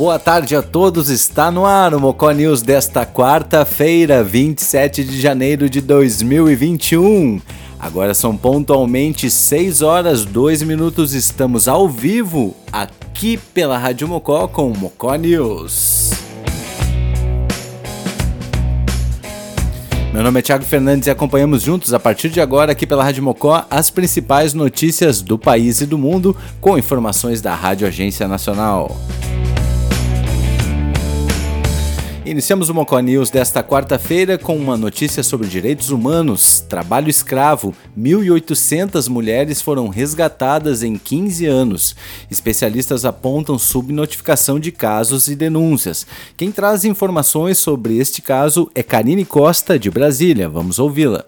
boa 0.00 0.18
tarde 0.18 0.56
a 0.56 0.62
todos. 0.62 1.10
Está 1.10 1.50
no 1.50 1.66
ar 1.66 1.92
o 1.92 2.00
Mocó 2.00 2.30
News 2.30 2.62
desta 2.62 3.04
quarta-feira, 3.04 4.24
27 4.24 5.04
de 5.04 5.20
janeiro 5.20 5.68
de 5.68 5.82
2021. 5.82 7.38
Agora 7.78 8.14
são 8.14 8.34
pontualmente 8.34 9.30
6 9.30 9.82
horas 9.82 10.24
2 10.24 10.62
minutos. 10.62 11.12
Estamos 11.12 11.68
ao 11.68 11.86
vivo 11.86 12.56
aqui 12.72 13.36
pela 13.36 13.76
Rádio 13.76 14.08
Mocó 14.08 14.48
com 14.48 14.72
o 14.72 14.78
Mocó 14.78 15.14
News. 15.16 16.12
Meu 20.14 20.22
nome 20.22 20.38
é 20.38 20.42
Thiago 20.42 20.64
Fernandes 20.64 21.08
e 21.08 21.10
acompanhamos 21.10 21.60
juntos 21.60 21.92
a 21.92 22.00
partir 22.00 22.30
de 22.30 22.40
agora 22.40 22.72
aqui 22.72 22.86
pela 22.86 23.04
Rádio 23.04 23.22
Mocó 23.22 23.66
as 23.70 23.90
principais 23.90 24.54
notícias 24.54 25.20
do 25.20 25.38
país 25.38 25.82
e 25.82 25.86
do 25.86 25.98
mundo 25.98 26.34
com 26.58 26.78
informações 26.78 27.42
da 27.42 27.54
Rádio 27.54 27.86
Agência 27.86 28.26
Nacional. 28.26 28.96
Iniciamos 32.24 32.68
o 32.68 32.74
Mocó 32.74 33.00
News 33.00 33.30
desta 33.30 33.62
quarta-feira 33.62 34.36
com 34.36 34.54
uma 34.54 34.76
notícia 34.76 35.22
sobre 35.22 35.48
direitos 35.48 35.88
humanos. 35.88 36.60
Trabalho 36.60 37.08
escravo. 37.08 37.74
1.800 37.98 39.08
mulheres 39.08 39.62
foram 39.62 39.88
resgatadas 39.88 40.82
em 40.82 40.98
15 40.98 41.46
anos. 41.46 41.96
Especialistas 42.30 43.06
apontam 43.06 43.58
subnotificação 43.58 44.60
de 44.60 44.70
casos 44.70 45.28
e 45.28 45.34
denúncias. 45.34 46.06
Quem 46.36 46.52
traz 46.52 46.84
informações 46.84 47.56
sobre 47.56 47.96
este 47.96 48.20
caso 48.20 48.70
é 48.74 48.82
Karine 48.82 49.24
Costa, 49.24 49.78
de 49.78 49.90
Brasília. 49.90 50.46
Vamos 50.46 50.78
ouvi-la. 50.78 51.24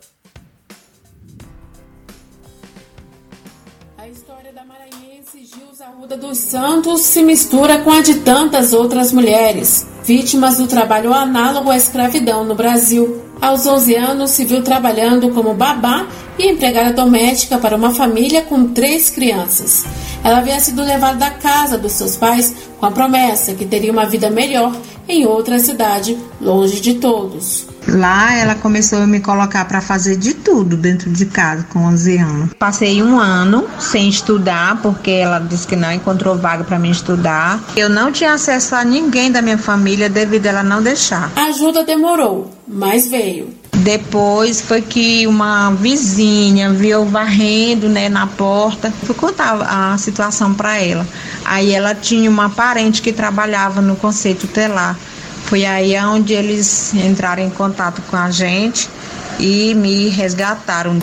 Gilza 5.43 5.87
Arruda 5.87 6.17
dos 6.17 6.39
Santos 6.39 7.01
se 7.01 7.23
mistura 7.23 7.79
com 7.79 7.91
a 7.91 8.01
de 8.01 8.20
tantas 8.20 8.73
outras 8.73 9.13
mulheres 9.13 9.92
vítimas 10.05 10.58
do 10.58 10.67
trabalho 10.67 11.12
análogo 11.12 11.70
à 11.70 11.77
escravidão 11.77 12.45
no 12.45 12.55
Brasil. 12.55 13.22
Aos 13.41 13.67
11 13.67 13.95
anos, 13.97 14.31
se 14.31 14.45
viu 14.45 14.62
trabalhando 14.62 15.31
como 15.31 15.55
babá 15.55 16.06
e 16.39 16.48
empregada 16.48 16.92
doméstica 16.92 17.58
para 17.58 17.77
uma 17.77 17.92
família 17.92 18.42
com 18.42 18.69
três 18.69 19.11
crianças. 19.11 19.84
Ela 20.23 20.39
havia 20.39 20.61
sido 20.61 20.83
levada 20.83 21.19
da 21.19 21.30
casa 21.30 21.77
dos 21.77 21.92
seus 21.92 22.17
pais 22.17 22.55
com 22.78 22.86
a 22.86 22.91
promessa 22.91 23.55
que 23.55 23.67
teria 23.67 23.92
uma 23.92 24.06
vida 24.06 24.30
melhor 24.30 24.75
em 25.08 25.27
outra 25.27 25.58
cidade, 25.58 26.17
longe 26.41 26.80
de 26.80 26.95
todos. 26.95 27.72
Lá 27.87 28.35
ela 28.35 28.55
começou 28.55 29.01
a 29.03 29.07
me 29.07 29.21
colocar 29.21 29.65
para 29.65 29.81
fazer 29.81 30.17
de 30.17 30.35
tudo 30.35 30.77
dentro 30.77 31.11
de 31.11 31.27
casa 31.27 31.67
com 31.71 31.81
11 31.81 32.19
anos. 32.19 32.51
Passei 32.59 33.03
um 33.03 33.19
ano 33.19 33.67
sem 33.79 34.09
estudar 34.09 34.81
porque 34.81 35.11
ela 35.11 35.39
disse 35.39 35.67
que 35.67 35.77
não 35.77 35.93
encontrou 35.93 36.37
vaga 36.37 36.65
para 36.65 36.79
mim 36.79 36.91
estudar. 36.91 37.61
Eu 37.77 37.89
não 37.89 38.13
tinha 38.13 38.33
acesso 38.33 38.75
a 38.75 38.85
ninguém 38.85 39.31
da 39.31 39.43
minha 39.43 39.59
família 39.59 40.09
devido 40.09 40.47
a 40.47 40.49
ela 40.51 40.63
não 40.63 40.83
deixar. 40.83 41.31
A 41.37 41.45
ajuda 41.45 41.85
demorou, 41.85 42.55
mas 42.67 43.09
veio. 43.09 43.63
Depois 43.83 44.61
foi 44.61 44.81
que 44.81 45.27
uma 45.27 45.71
vizinha 45.71 46.71
viu 46.71 47.05
varrendo, 47.05 47.89
né, 47.89 48.09
na 48.09 48.27
porta. 48.27 48.93
Fui 49.05 49.15
contar 49.15 49.61
a 49.61 49.99
situação 49.99 50.55
para 50.55 50.79
ela. 50.79 51.07
Aí 51.45 51.73
ela 51.73 51.95
tinha 51.95 52.31
uma 52.31 52.49
parente 52.49 53.03
que 53.03 53.13
trabalhava 53.13 53.81
no 53.81 53.97
conceito 53.97 54.47
telar. 54.47 54.97
Foi 55.53 55.67
aí 55.67 55.95
onde 55.98 56.33
eles 56.33 56.95
entraram 56.95 57.42
em 57.42 57.50
contato 57.50 58.00
com 58.11 58.17
a 58.17 58.31
gente 58.31 58.89
e 59.39 59.75
me 59.75 60.08
resgataram. 60.08 60.98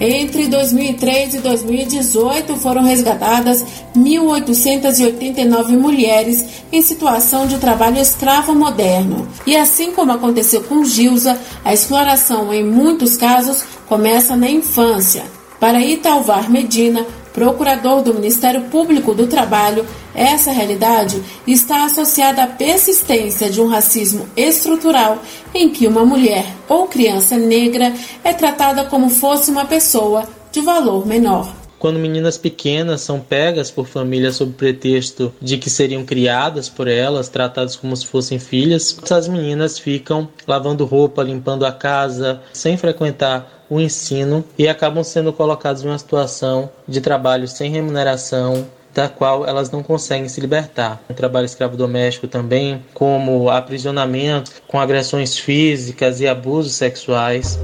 Entre 0.00 0.48
2003 0.48 1.34
e 1.34 1.38
2018 1.40 2.56
foram 2.56 2.82
resgatadas 2.82 3.62
1.889 3.94 5.68
mulheres 5.76 6.42
em 6.72 6.80
situação 6.80 7.46
de 7.46 7.58
trabalho 7.58 8.00
escravo 8.00 8.54
moderno. 8.54 9.28
E 9.46 9.54
assim 9.54 9.92
como 9.92 10.12
aconteceu 10.12 10.62
com 10.62 10.82
Gilza, 10.82 11.38
a 11.62 11.74
exploração 11.74 12.54
em 12.54 12.64
muitos 12.64 13.18
casos 13.18 13.64
começa 13.86 14.34
na 14.34 14.48
infância. 14.48 15.24
Para 15.60 15.84
Italvar 15.84 16.50
Medina, 16.50 17.04
procurador 17.38 18.02
do 18.02 18.12
Ministério 18.12 18.62
Público 18.62 19.14
do 19.14 19.28
Trabalho, 19.28 19.86
essa 20.12 20.50
realidade 20.50 21.22
está 21.46 21.84
associada 21.84 22.42
à 22.42 22.48
persistência 22.48 23.48
de 23.48 23.60
um 23.60 23.68
racismo 23.68 24.28
estrutural 24.36 25.22
em 25.54 25.68
que 25.70 25.86
uma 25.86 26.04
mulher 26.04 26.44
ou 26.68 26.88
criança 26.88 27.36
negra 27.38 27.94
é 28.24 28.32
tratada 28.32 28.86
como 28.86 29.08
fosse 29.08 29.52
uma 29.52 29.64
pessoa 29.64 30.28
de 30.50 30.60
valor 30.60 31.06
menor 31.06 31.54
quando 31.78 31.98
meninas 31.98 32.36
pequenas 32.36 33.00
são 33.00 33.20
pegas 33.20 33.70
por 33.70 33.86
famílias 33.86 34.36
sob 34.36 34.52
pretexto 34.52 35.32
de 35.40 35.58
que 35.58 35.70
seriam 35.70 36.04
criadas 36.04 36.68
por 36.68 36.88
elas, 36.88 37.28
tratadas 37.28 37.76
como 37.76 37.96
se 37.96 38.06
fossem 38.06 38.38
filhas, 38.38 38.98
essas 39.02 39.28
meninas 39.28 39.78
ficam 39.78 40.28
lavando 40.46 40.84
roupa, 40.84 41.22
limpando 41.22 41.64
a 41.64 41.72
casa, 41.72 42.40
sem 42.52 42.76
frequentar 42.76 43.64
o 43.70 43.80
ensino 43.80 44.44
e 44.58 44.66
acabam 44.66 45.04
sendo 45.04 45.32
colocadas 45.32 45.84
em 45.84 45.88
uma 45.88 45.98
situação 45.98 46.70
de 46.86 47.00
trabalho 47.00 47.46
sem 47.46 47.70
remuneração, 47.70 48.66
da 48.94 49.08
qual 49.08 49.46
elas 49.46 49.70
não 49.70 49.82
conseguem 49.82 50.28
se 50.28 50.40
libertar. 50.40 51.00
O 51.08 51.14
trabalho 51.14 51.44
escravo 51.44 51.76
doméstico 51.76 52.26
também, 52.26 52.82
como 52.94 53.50
aprisionamento 53.50 54.50
com 54.66 54.80
agressões 54.80 55.38
físicas 55.38 56.20
e 56.20 56.26
abusos 56.26 56.74
sexuais. 56.74 57.58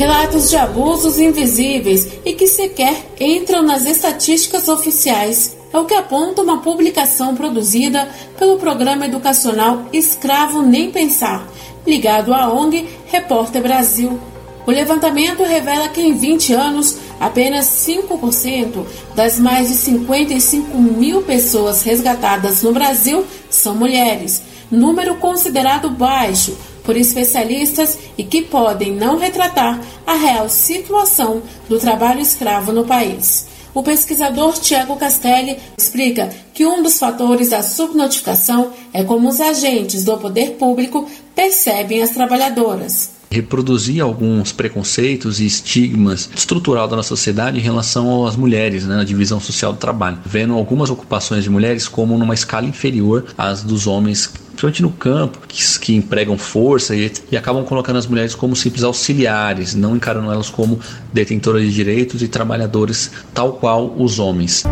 Relatos 0.00 0.48
de 0.48 0.56
abusos 0.56 1.18
invisíveis 1.18 2.08
e 2.24 2.32
que 2.32 2.46
sequer 2.46 3.04
entram 3.20 3.62
nas 3.62 3.84
estatísticas 3.84 4.66
oficiais. 4.66 5.58
É 5.70 5.76
o 5.76 5.84
que 5.84 5.92
aponta 5.92 6.40
uma 6.40 6.62
publicação 6.62 7.34
produzida 7.34 8.08
pelo 8.38 8.56
programa 8.56 9.04
educacional 9.04 9.84
Escravo 9.92 10.62
Nem 10.62 10.90
Pensar, 10.90 11.46
ligado 11.86 12.32
à 12.32 12.50
ONG 12.50 12.88
Repórter 13.08 13.60
Brasil. 13.60 14.18
O 14.66 14.70
levantamento 14.70 15.42
revela 15.42 15.90
que 15.90 16.00
em 16.00 16.14
20 16.14 16.54
anos, 16.54 16.96
apenas 17.20 17.66
5% 17.66 18.86
das 19.14 19.38
mais 19.38 19.68
de 19.68 19.74
55 19.74 20.78
mil 20.78 21.20
pessoas 21.24 21.82
resgatadas 21.82 22.62
no 22.62 22.72
Brasil 22.72 23.26
são 23.50 23.74
mulheres, 23.74 24.40
número 24.70 25.16
considerado 25.16 25.90
baixo 25.90 26.56
por 26.82 26.96
especialistas 26.96 27.98
e 28.16 28.24
que 28.24 28.42
podem 28.42 28.92
não 28.92 29.18
retratar 29.18 29.80
a 30.06 30.14
real 30.14 30.48
situação 30.48 31.42
do 31.68 31.78
trabalho 31.78 32.20
escravo 32.20 32.72
no 32.72 32.84
país. 32.84 33.46
O 33.72 33.82
pesquisador 33.82 34.58
Tiago 34.58 34.96
Castelli 34.96 35.58
explica 35.78 36.28
que 36.52 36.66
um 36.66 36.82
dos 36.82 36.98
fatores 36.98 37.50
da 37.50 37.62
subnotificação 37.62 38.72
é 38.92 39.04
como 39.04 39.28
os 39.28 39.40
agentes 39.40 40.04
do 40.04 40.18
poder 40.18 40.56
público 40.56 41.08
percebem 41.34 42.02
as 42.02 42.10
trabalhadoras 42.10 43.19
reproduzir 43.30 44.02
alguns 44.02 44.50
preconceitos 44.50 45.38
e 45.38 45.46
estigmas 45.46 46.28
estrutural 46.34 46.88
da 46.88 46.96
nossa 46.96 47.10
sociedade 47.10 47.58
em 47.58 47.62
relação 47.62 48.26
às 48.26 48.34
mulheres, 48.34 48.84
né, 48.84 48.96
na 48.96 49.04
divisão 49.04 49.38
social 49.38 49.72
do 49.72 49.78
trabalho, 49.78 50.18
vendo 50.26 50.54
algumas 50.54 50.90
ocupações 50.90 51.44
de 51.44 51.50
mulheres 51.50 51.86
como 51.86 52.18
numa 52.18 52.34
escala 52.34 52.66
inferior 52.66 53.26
às 53.38 53.62
dos 53.62 53.86
homens 53.86 54.32
principalmente 54.60 54.82
no 54.82 54.90
campo, 54.90 55.38
que, 55.48 55.78
que 55.78 55.94
empregam 55.94 56.36
força 56.36 56.94
e, 56.94 57.10
e, 57.30 57.36
acabam 57.36 57.64
colocando 57.64 57.96
as 57.96 58.06
mulheres 58.06 58.34
como 58.34 58.54
simples 58.54 58.82
auxiliares, 58.82 59.74
não 59.74 59.96
encarando 59.96 60.30
elas 60.30 60.50
como 60.50 60.78
detentoras 61.12 61.62
de 61.62 61.72
direitos 61.72 62.22
e 62.22 62.28
trabalhadores 62.28 63.10
tal 63.32 63.54
qual 63.54 63.94
os 63.96 64.18
homens. 64.18 64.64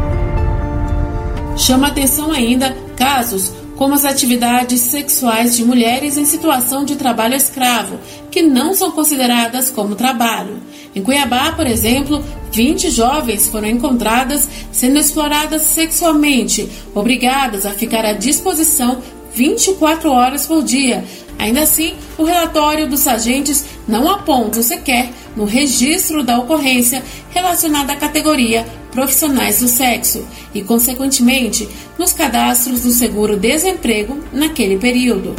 Chama 1.56 1.86
atenção 1.86 2.32
ainda 2.32 2.76
casos 2.96 3.52
como 3.78 3.94
as 3.94 4.04
atividades 4.04 4.80
sexuais 4.80 5.56
de 5.56 5.64
mulheres 5.64 6.16
em 6.16 6.24
situação 6.24 6.84
de 6.84 6.96
trabalho 6.96 7.36
escravo, 7.36 8.00
que 8.28 8.42
não 8.42 8.74
são 8.74 8.90
consideradas 8.90 9.70
como 9.70 9.94
trabalho. 9.94 10.60
Em 10.96 11.00
Cuiabá, 11.00 11.52
por 11.52 11.64
exemplo, 11.64 12.22
20 12.50 12.90
jovens 12.90 13.46
foram 13.46 13.68
encontradas 13.68 14.48
sendo 14.72 14.98
exploradas 14.98 15.62
sexualmente, 15.62 16.68
obrigadas 16.92 17.64
a 17.64 17.70
ficar 17.70 18.04
à 18.04 18.12
disposição 18.12 19.00
24 19.32 20.10
horas 20.10 20.44
por 20.44 20.64
dia. 20.64 21.04
Ainda 21.38 21.60
assim, 21.60 21.94
o 22.18 22.24
relatório 22.24 22.88
dos 22.88 23.06
agentes 23.06 23.64
não 23.86 24.08
aponta 24.08 24.60
sequer 24.60 25.08
no 25.36 25.44
registro 25.44 26.24
da 26.24 26.36
ocorrência 26.36 27.00
relacionada 27.30 27.92
à 27.92 27.96
categoria 27.96 28.66
profissionais 28.90 29.60
do 29.60 29.68
sexo 29.68 30.26
e, 30.54 30.62
consequentemente, 30.62 31.68
nos 31.98 32.12
cadastros 32.12 32.82
do 32.82 32.90
seguro-desemprego 32.90 34.18
naquele 34.32 34.78
período. 34.78 35.34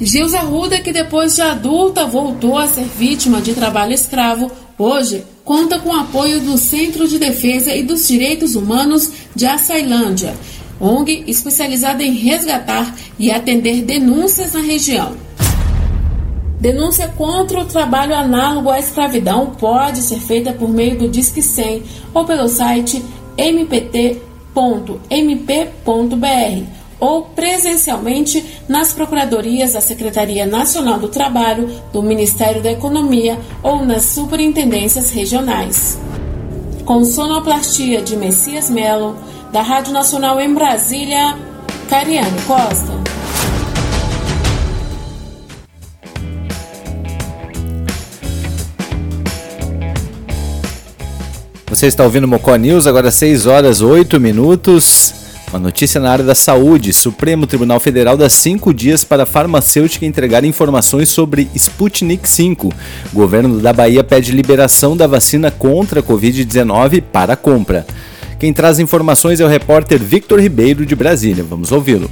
Gilza 0.00 0.40
Ruda, 0.40 0.80
que 0.80 0.92
depois 0.92 1.36
de 1.36 1.42
adulta 1.42 2.06
voltou 2.06 2.58
a 2.58 2.66
ser 2.66 2.84
vítima 2.98 3.40
de 3.40 3.54
trabalho 3.54 3.92
escravo, 3.92 4.50
hoje 4.76 5.24
conta 5.44 5.78
com 5.78 5.90
o 5.90 6.00
apoio 6.00 6.40
do 6.40 6.58
Centro 6.58 7.06
de 7.06 7.18
Defesa 7.18 7.74
e 7.74 7.82
dos 7.82 8.08
Direitos 8.08 8.56
Humanos 8.56 9.10
de 9.34 9.46
Açailândia, 9.46 10.34
ONG 10.80 11.24
especializada 11.28 12.02
em 12.02 12.14
resgatar 12.14 12.94
e 13.16 13.30
atender 13.30 13.82
denúncias 13.82 14.52
na 14.52 14.60
região. 14.60 15.16
Denúncia 16.62 17.08
contra 17.18 17.58
o 17.58 17.64
trabalho 17.64 18.14
análogo 18.14 18.70
à 18.70 18.78
escravidão 18.78 19.46
pode 19.46 20.00
ser 20.00 20.20
feita 20.20 20.52
por 20.52 20.68
meio 20.68 20.96
do 20.96 21.08
Disque 21.08 21.42
100 21.42 21.82
ou 22.14 22.24
pelo 22.24 22.48
site 22.48 23.04
mpt.org.br. 23.36 24.22
ou 27.00 27.22
presencialmente 27.22 28.62
nas 28.68 28.92
procuradorias 28.92 29.72
da 29.72 29.80
Secretaria 29.80 30.46
Nacional 30.46 31.00
do 31.00 31.08
Trabalho, 31.08 31.68
do 31.92 32.00
Ministério 32.00 32.62
da 32.62 32.70
Economia 32.70 33.40
ou 33.60 33.84
nas 33.84 34.04
superintendências 34.04 35.10
regionais. 35.10 35.98
Com 36.84 37.04
sonoplastia 37.04 38.00
de 38.02 38.16
Messias 38.16 38.70
Melo, 38.70 39.16
da 39.52 39.62
Rádio 39.62 39.92
Nacional 39.92 40.40
em 40.40 40.54
Brasília, 40.54 41.36
Cariane 41.90 42.40
Costa. 42.46 43.11
Você 51.82 51.88
está 51.88 52.04
ouvindo 52.04 52.28
Mocó 52.28 52.54
News, 52.54 52.86
agora 52.86 53.10
6 53.10 53.44
horas 53.44 53.80
8 53.80 54.20
minutos. 54.20 55.12
Uma 55.50 55.58
notícia 55.58 56.00
na 56.00 56.12
área 56.12 56.24
da 56.24 56.32
saúde. 56.32 56.92
Supremo 56.92 57.44
Tribunal 57.44 57.80
Federal 57.80 58.16
dá 58.16 58.28
cinco 58.28 58.72
dias 58.72 59.02
para 59.02 59.24
a 59.24 59.26
farmacêutica 59.26 60.06
entregar 60.06 60.44
informações 60.44 61.08
sobre 61.08 61.50
Sputnik 61.56 62.22
V. 62.24 62.68
Governo 63.12 63.58
da 63.58 63.72
Bahia 63.72 64.04
pede 64.04 64.30
liberação 64.30 64.96
da 64.96 65.08
vacina 65.08 65.50
contra 65.50 65.98
a 65.98 66.02
Covid-19 66.04 67.02
para 67.02 67.34
compra. 67.34 67.84
Quem 68.38 68.52
traz 68.52 68.78
informações 68.78 69.40
é 69.40 69.44
o 69.44 69.48
repórter 69.48 69.98
Victor 69.98 70.38
Ribeiro 70.38 70.86
de 70.86 70.94
Brasília. 70.94 71.42
Vamos 71.42 71.72
ouvi-lo. 71.72 72.08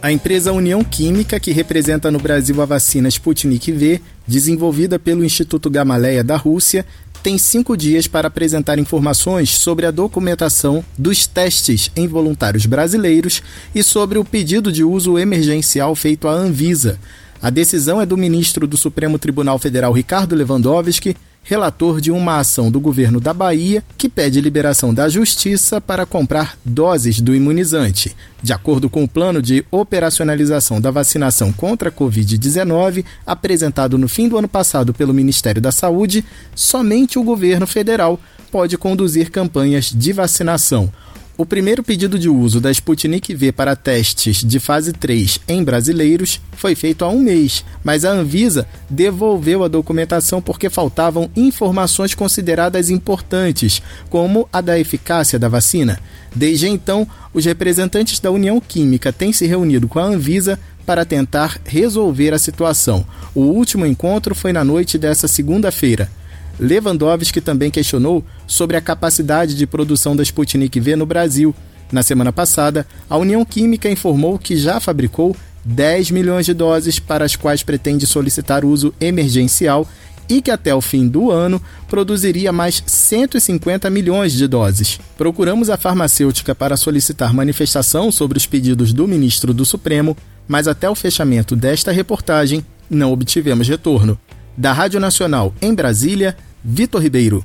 A 0.00 0.12
empresa 0.12 0.52
União 0.52 0.82
Química, 0.84 1.40
que 1.40 1.50
representa 1.50 2.08
no 2.08 2.20
Brasil 2.20 2.62
a 2.62 2.64
vacina 2.64 3.08
Sputnik 3.08 3.72
V, 3.72 4.00
desenvolvida 4.24 4.96
pelo 4.96 5.24
Instituto 5.24 5.68
Gamaleya 5.68 6.22
da 6.22 6.36
Rússia, 6.36 6.86
tem 7.22 7.36
cinco 7.36 7.76
dias 7.76 8.06
para 8.06 8.28
apresentar 8.28 8.78
informações 8.78 9.50
sobre 9.50 9.86
a 9.86 9.90
documentação 9.90 10.84
dos 10.96 11.26
testes 11.26 11.90
em 11.96 12.06
voluntários 12.06 12.66
brasileiros 12.66 13.42
e 13.74 13.82
sobre 13.82 14.18
o 14.18 14.24
pedido 14.24 14.70
de 14.70 14.84
uso 14.84 15.18
emergencial 15.18 15.94
feito 15.94 16.28
à 16.28 16.32
Anvisa. 16.32 16.98
A 17.40 17.50
decisão 17.50 18.00
é 18.00 18.06
do 18.06 18.16
ministro 18.16 18.66
do 18.66 18.76
Supremo 18.76 19.18
Tribunal 19.18 19.58
Federal, 19.58 19.92
Ricardo 19.92 20.34
Lewandowski, 20.34 21.16
relator 21.48 21.98
de 21.98 22.10
uma 22.10 22.38
ação 22.40 22.70
do 22.70 22.78
governo 22.78 23.18
da 23.18 23.32
Bahia 23.32 23.82
que 23.96 24.06
pede 24.06 24.38
liberação 24.38 24.92
da 24.92 25.08
Justiça 25.08 25.80
para 25.80 26.04
comprar 26.04 26.58
doses 26.62 27.22
do 27.22 27.34
imunizante. 27.34 28.14
De 28.42 28.52
acordo 28.52 28.90
com 28.90 29.02
o 29.02 29.08
plano 29.08 29.40
de 29.40 29.64
operacionalização 29.70 30.78
da 30.78 30.90
vacinação 30.90 31.50
contra 31.50 31.88
a 31.88 31.92
Covid-19, 31.92 33.02
apresentado 33.26 33.96
no 33.96 34.08
fim 34.08 34.28
do 34.28 34.36
ano 34.36 34.46
passado 34.46 34.92
pelo 34.92 35.14
Ministério 35.14 35.62
da 35.62 35.72
Saúde, 35.72 36.22
somente 36.54 37.18
o 37.18 37.24
governo 37.24 37.66
federal 37.66 38.20
pode 38.52 38.76
conduzir 38.76 39.30
campanhas 39.30 39.86
de 39.86 40.12
vacinação. 40.12 40.92
O 41.40 41.46
primeiro 41.46 41.84
pedido 41.84 42.18
de 42.18 42.28
uso 42.28 42.60
da 42.60 42.68
Sputnik 42.68 43.32
V 43.32 43.52
para 43.52 43.76
testes 43.76 44.42
de 44.42 44.58
fase 44.58 44.92
3 44.92 45.38
em 45.46 45.62
brasileiros 45.62 46.40
foi 46.50 46.74
feito 46.74 47.04
há 47.04 47.08
um 47.08 47.20
mês, 47.20 47.64
mas 47.84 48.04
a 48.04 48.10
Anvisa 48.10 48.66
devolveu 48.90 49.62
a 49.62 49.68
documentação 49.68 50.42
porque 50.42 50.68
faltavam 50.68 51.30
informações 51.36 52.12
consideradas 52.12 52.90
importantes, 52.90 53.80
como 54.10 54.48
a 54.52 54.60
da 54.60 54.80
eficácia 54.80 55.38
da 55.38 55.48
vacina. 55.48 56.00
Desde 56.34 56.66
então, 56.66 57.06
os 57.32 57.44
representantes 57.44 58.18
da 58.18 58.32
União 58.32 58.60
Química 58.60 59.12
têm 59.12 59.32
se 59.32 59.46
reunido 59.46 59.86
com 59.86 60.00
a 60.00 60.06
Anvisa 60.06 60.58
para 60.84 61.04
tentar 61.04 61.60
resolver 61.64 62.34
a 62.34 62.38
situação. 62.38 63.06
O 63.32 63.42
último 63.42 63.86
encontro 63.86 64.34
foi 64.34 64.52
na 64.52 64.64
noite 64.64 64.98
dessa 64.98 65.28
segunda-feira. 65.28 66.10
Lewandowski 66.58 67.40
também 67.40 67.70
questionou 67.70 68.24
sobre 68.46 68.76
a 68.76 68.80
capacidade 68.80 69.54
de 69.54 69.66
produção 69.66 70.16
da 70.16 70.22
Sputnik 70.22 70.78
V 70.80 70.96
no 70.96 71.06
Brasil. 71.06 71.54
Na 71.90 72.02
semana 72.02 72.32
passada, 72.32 72.86
a 73.08 73.16
União 73.16 73.44
Química 73.44 73.88
informou 73.88 74.38
que 74.38 74.56
já 74.56 74.80
fabricou 74.80 75.36
10 75.64 76.10
milhões 76.10 76.46
de 76.46 76.54
doses 76.54 76.98
para 76.98 77.24
as 77.24 77.36
quais 77.36 77.62
pretende 77.62 78.06
solicitar 78.06 78.64
uso 78.64 78.92
emergencial 79.00 79.86
e 80.28 80.42
que 80.42 80.50
até 80.50 80.74
o 80.74 80.80
fim 80.80 81.08
do 81.08 81.30
ano 81.30 81.60
produziria 81.88 82.52
mais 82.52 82.82
150 82.86 83.88
milhões 83.88 84.32
de 84.32 84.46
doses. 84.46 85.00
Procuramos 85.16 85.70
a 85.70 85.76
farmacêutica 85.76 86.54
para 86.54 86.76
solicitar 86.76 87.32
manifestação 87.32 88.12
sobre 88.12 88.36
os 88.36 88.46
pedidos 88.46 88.92
do 88.92 89.08
ministro 89.08 89.54
do 89.54 89.64
Supremo, 89.64 90.16
mas 90.46 90.68
até 90.68 90.88
o 90.88 90.94
fechamento 90.94 91.56
desta 91.56 91.90
reportagem 91.90 92.64
não 92.90 93.12
obtivemos 93.12 93.68
retorno. 93.68 94.18
Da 94.56 94.72
Rádio 94.72 95.00
Nacional 95.00 95.54
em 95.62 95.74
Brasília, 95.74 96.36
Vitor 96.70 97.00
Ribeiro. 97.00 97.42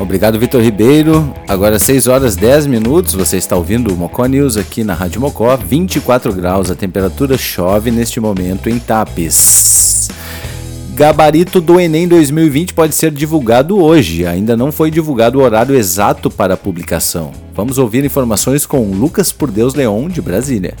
Obrigado, 0.00 0.36
Vitor 0.36 0.60
Ribeiro. 0.60 1.32
Agora 1.46 1.78
6 1.78 2.08
horas 2.08 2.34
10 2.34 2.66
minutos. 2.66 3.14
Você 3.14 3.36
está 3.36 3.54
ouvindo 3.54 3.94
o 3.94 3.96
Mocó 3.96 4.26
News 4.26 4.56
aqui 4.56 4.82
na 4.82 4.94
Rádio 4.94 5.20
Mocó. 5.20 5.56
24 5.56 6.32
graus, 6.32 6.72
a 6.72 6.74
temperatura 6.74 7.38
chove 7.38 7.92
neste 7.92 8.18
momento 8.18 8.68
em 8.68 8.80
Tapes. 8.80 10.08
Gabarito 10.96 11.60
do 11.60 11.78
Enem 11.78 12.08
2020 12.08 12.74
pode 12.74 12.96
ser 12.96 13.12
divulgado 13.12 13.80
hoje. 13.80 14.26
Ainda 14.26 14.56
não 14.56 14.72
foi 14.72 14.90
divulgado 14.90 15.38
o 15.38 15.42
horário 15.42 15.76
exato 15.76 16.28
para 16.28 16.54
a 16.54 16.56
publicação. 16.56 17.30
Vamos 17.54 17.78
ouvir 17.78 18.04
informações 18.04 18.66
com 18.66 18.90
Lucas 18.90 19.30
Por 19.30 19.52
Deus 19.52 19.72
Leon, 19.72 20.08
de 20.08 20.20
Brasília. 20.20 20.74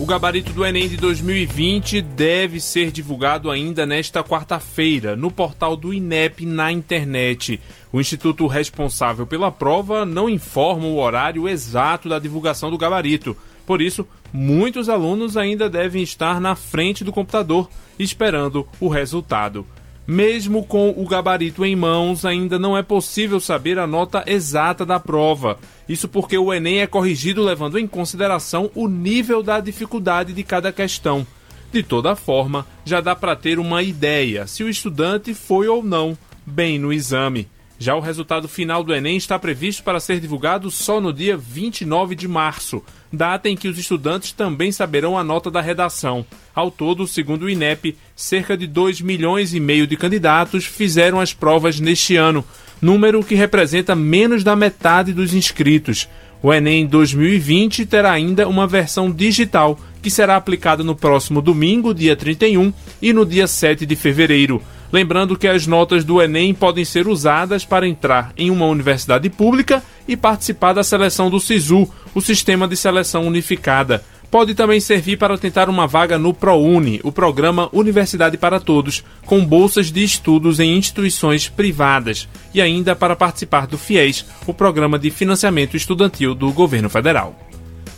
O 0.00 0.06
gabarito 0.06 0.52
do 0.52 0.64
Enem 0.64 0.88
de 0.88 0.96
2020 0.96 2.00
deve 2.00 2.60
ser 2.60 2.90
divulgado 2.90 3.50
ainda 3.50 3.84
nesta 3.84 4.24
quarta-feira 4.24 5.14
no 5.14 5.30
portal 5.30 5.76
do 5.76 5.92
INEP 5.92 6.46
na 6.46 6.72
internet. 6.72 7.60
O 7.92 8.00
instituto 8.00 8.46
responsável 8.46 9.26
pela 9.26 9.52
prova 9.52 10.04
não 10.04 10.28
informa 10.28 10.86
o 10.86 10.98
horário 10.98 11.48
exato 11.48 12.08
da 12.08 12.18
divulgação 12.18 12.70
do 12.70 12.78
gabarito. 12.78 13.36
Por 13.66 13.80
isso, 13.80 14.08
muitos 14.32 14.88
alunos 14.88 15.36
ainda 15.36 15.68
devem 15.68 16.02
estar 16.02 16.40
na 16.40 16.56
frente 16.56 17.04
do 17.04 17.12
computador 17.12 17.68
esperando 17.98 18.66
o 18.80 18.88
resultado. 18.88 19.64
Mesmo 20.06 20.64
com 20.64 20.90
o 20.96 21.06
gabarito 21.06 21.64
em 21.64 21.76
mãos, 21.76 22.24
ainda 22.24 22.58
não 22.58 22.76
é 22.76 22.82
possível 22.82 23.38
saber 23.38 23.78
a 23.78 23.86
nota 23.86 24.24
exata 24.26 24.84
da 24.84 24.98
prova. 24.98 25.58
Isso 25.88 26.08
porque 26.08 26.36
o 26.36 26.52
Enem 26.52 26.80
é 26.80 26.86
corrigido 26.86 27.42
levando 27.42 27.78
em 27.78 27.86
consideração 27.86 28.70
o 28.74 28.88
nível 28.88 29.42
da 29.42 29.60
dificuldade 29.60 30.32
de 30.32 30.42
cada 30.42 30.72
questão. 30.72 31.24
De 31.72 31.82
toda 31.82 32.16
forma, 32.16 32.66
já 32.84 33.00
dá 33.00 33.14
para 33.14 33.36
ter 33.36 33.58
uma 33.58 33.82
ideia 33.82 34.46
se 34.46 34.64
o 34.64 34.68
estudante 34.68 35.32
foi 35.34 35.68
ou 35.68 35.82
não 35.82 36.18
bem 36.44 36.78
no 36.78 36.92
exame. 36.92 37.48
Já 37.82 37.96
o 37.96 38.00
resultado 38.00 38.46
final 38.46 38.84
do 38.84 38.94
Enem 38.94 39.16
está 39.16 39.36
previsto 39.36 39.82
para 39.82 39.98
ser 39.98 40.20
divulgado 40.20 40.70
só 40.70 41.00
no 41.00 41.12
dia 41.12 41.36
29 41.36 42.14
de 42.14 42.28
março, 42.28 42.80
data 43.12 43.48
em 43.48 43.56
que 43.56 43.66
os 43.66 43.76
estudantes 43.76 44.30
também 44.30 44.70
saberão 44.70 45.18
a 45.18 45.24
nota 45.24 45.50
da 45.50 45.60
redação. 45.60 46.24
Ao 46.54 46.70
todo, 46.70 47.08
segundo 47.08 47.42
o 47.42 47.50
INEP, 47.50 47.96
cerca 48.14 48.56
de 48.56 48.68
2 48.68 49.00
milhões 49.00 49.52
e 49.52 49.58
meio 49.58 49.84
de 49.84 49.96
candidatos 49.96 50.64
fizeram 50.64 51.18
as 51.18 51.34
provas 51.34 51.80
neste 51.80 52.14
ano, 52.14 52.44
número 52.80 53.20
que 53.24 53.34
representa 53.34 53.96
menos 53.96 54.44
da 54.44 54.54
metade 54.54 55.12
dos 55.12 55.34
inscritos. 55.34 56.08
O 56.40 56.54
Enem 56.54 56.86
2020 56.86 57.84
terá 57.84 58.12
ainda 58.12 58.46
uma 58.46 58.64
versão 58.64 59.10
digital, 59.10 59.76
que 60.00 60.08
será 60.08 60.36
aplicada 60.36 60.84
no 60.84 60.94
próximo 60.94 61.42
domingo, 61.42 61.92
dia 61.92 62.14
31, 62.14 62.72
e 63.02 63.12
no 63.12 63.26
dia 63.26 63.48
7 63.48 63.84
de 63.84 63.96
fevereiro. 63.96 64.62
Lembrando 64.92 65.38
que 65.38 65.48
as 65.48 65.66
notas 65.66 66.04
do 66.04 66.20
Enem 66.20 66.52
podem 66.52 66.84
ser 66.84 67.08
usadas 67.08 67.64
para 67.64 67.88
entrar 67.88 68.32
em 68.36 68.50
uma 68.50 68.66
universidade 68.66 69.30
pública 69.30 69.82
e 70.06 70.16
participar 70.16 70.74
da 70.74 70.84
seleção 70.84 71.30
do 71.30 71.40
SISU, 71.40 71.88
o 72.14 72.20
Sistema 72.20 72.68
de 72.68 72.76
Seleção 72.76 73.26
Unificada. 73.26 74.04
Pode 74.30 74.54
também 74.54 74.80
servir 74.80 75.18
para 75.18 75.36
tentar 75.36 75.68
uma 75.68 75.86
vaga 75.86 76.18
no 76.18 76.32
ProUni, 76.32 77.00
o 77.04 77.12
programa 77.12 77.70
Universidade 77.72 78.36
para 78.36 78.60
Todos, 78.60 79.02
com 79.24 79.44
bolsas 79.44 79.90
de 79.90 80.04
estudos 80.04 80.60
em 80.60 80.76
instituições 80.76 81.48
privadas, 81.48 82.28
e 82.52 82.60
ainda 82.60 82.94
para 82.94 83.16
participar 83.16 83.66
do 83.66 83.78
FIES, 83.78 84.26
o 84.46 84.54
programa 84.54 84.98
de 84.98 85.10
financiamento 85.10 85.76
estudantil 85.76 86.34
do 86.34 86.50
governo 86.50 86.90
federal. 86.90 87.34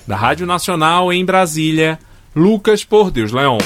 Da 0.07 0.17
Rádio 0.17 0.47
Nacional 0.47 1.13
em 1.13 1.25
Brasília, 1.25 1.99
Lucas 2.35 2.85
Por 2.85 3.11
Deus 3.11 3.33
Leão. 3.33 3.59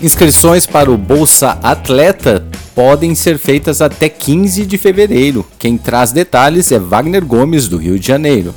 Inscrições 0.00 0.64
para 0.64 0.92
o 0.92 0.96
Bolsa 0.96 1.58
Atleta 1.60 2.46
podem 2.72 3.16
ser 3.16 3.36
feitas 3.36 3.82
até 3.82 4.08
15 4.08 4.64
de 4.64 4.78
fevereiro. 4.78 5.44
Quem 5.58 5.76
traz 5.76 6.12
detalhes 6.12 6.70
é 6.70 6.78
Wagner 6.78 7.26
Gomes, 7.26 7.66
do 7.66 7.76
Rio 7.76 7.98
de 7.98 8.06
Janeiro. 8.06 8.54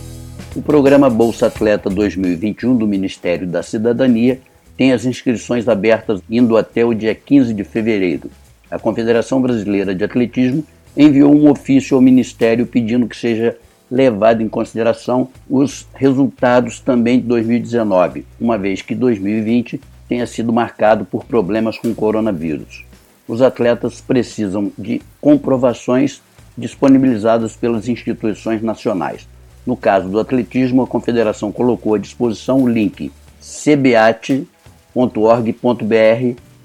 O 0.55 0.61
programa 0.61 1.09
Bolsa 1.09 1.47
Atleta 1.47 1.89
2021 1.89 2.77
do 2.77 2.85
Ministério 2.85 3.47
da 3.47 3.63
Cidadania 3.63 4.39
tem 4.77 4.93
as 4.93 5.03
inscrições 5.03 5.67
abertas 5.67 6.21
indo 6.29 6.55
até 6.55 6.85
o 6.85 6.93
dia 6.93 7.15
15 7.15 7.55
de 7.55 7.63
fevereiro. 7.63 8.29
A 8.69 8.77
Confederação 8.77 9.41
Brasileira 9.41 9.95
de 9.95 10.03
Atletismo 10.03 10.63
enviou 10.95 11.35
um 11.35 11.49
ofício 11.49 11.95
ao 11.95 12.03
Ministério 12.03 12.67
pedindo 12.67 13.07
que 13.07 13.17
seja 13.17 13.57
levado 13.89 14.43
em 14.43 14.47
consideração 14.47 15.27
os 15.49 15.87
resultados 15.95 16.79
também 16.79 17.19
de 17.19 17.25
2019, 17.25 18.25
uma 18.39 18.59
vez 18.59 18.83
que 18.83 18.93
2020 18.93 19.81
tenha 20.11 20.27
sido 20.27 20.51
marcado 20.51 21.05
por 21.05 21.23
problemas 21.23 21.77
com 21.77 21.95
coronavírus. 21.95 22.83
os 23.29 23.41
atletas 23.41 24.01
precisam 24.01 24.69
de 24.77 25.01
comprovações 25.21 26.21
disponibilizadas 26.57 27.55
pelas 27.55 27.87
instituições 27.87 28.61
nacionais. 28.61 29.25
No 29.65 29.77
caso 29.77 30.09
do 30.09 30.19
atletismo, 30.19 30.81
a 30.81 30.87
confederação 30.87 31.49
colocou 31.49 31.93
à 31.93 31.97
disposição 31.97 32.61
o 32.61 32.67
link 32.67 33.09
cbat.org.br 33.39 34.45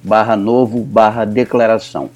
barra 0.02 0.36
novo 0.36 0.80
barra 0.80 1.24
declaração 1.24 2.10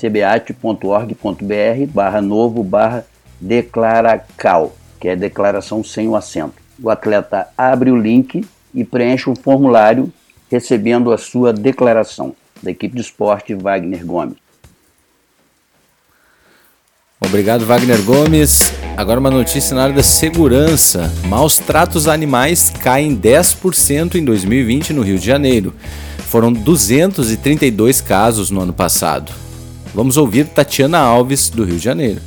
cbat.org.br 0.00 1.86
barra 1.92 2.22
novo 2.22 2.62
barra 2.62 3.04
declaracal, 3.40 4.76
que 5.00 5.08
é 5.08 5.16
declaração 5.16 5.82
sem 5.82 6.06
o 6.06 6.14
acento. 6.14 6.62
O 6.80 6.88
atleta 6.88 7.48
abre 7.58 7.90
o 7.90 7.96
link 7.96 8.46
e 8.72 8.84
preenche 8.84 9.28
um 9.28 9.34
formulário 9.34 10.12
recebendo 10.50 11.12
a 11.12 11.18
sua 11.18 11.52
declaração. 11.52 12.34
Da 12.62 12.70
equipe 12.70 12.94
de 12.94 13.02
esporte, 13.02 13.54
Wagner 13.54 14.04
Gomes. 14.04 14.36
Obrigado, 17.20 17.66
Wagner 17.66 18.02
Gomes. 18.02 18.72
Agora 18.96 19.20
uma 19.20 19.30
notícia 19.30 19.74
na 19.74 19.82
área 19.82 19.94
da 19.94 20.02
segurança. 20.02 21.12
Maus 21.26 21.58
tratos 21.58 22.08
a 22.08 22.12
animais 22.12 22.72
caem 22.82 23.16
10% 23.16 24.14
em 24.14 24.24
2020 24.24 24.92
no 24.92 25.02
Rio 25.02 25.18
de 25.18 25.26
Janeiro. 25.26 25.74
Foram 26.28 26.52
232 26.52 28.00
casos 28.00 28.50
no 28.50 28.60
ano 28.60 28.72
passado. 28.72 29.32
Vamos 29.94 30.16
ouvir 30.16 30.46
Tatiana 30.46 30.98
Alves, 30.98 31.48
do 31.48 31.64
Rio 31.64 31.76
de 31.76 31.84
Janeiro. 31.84 32.20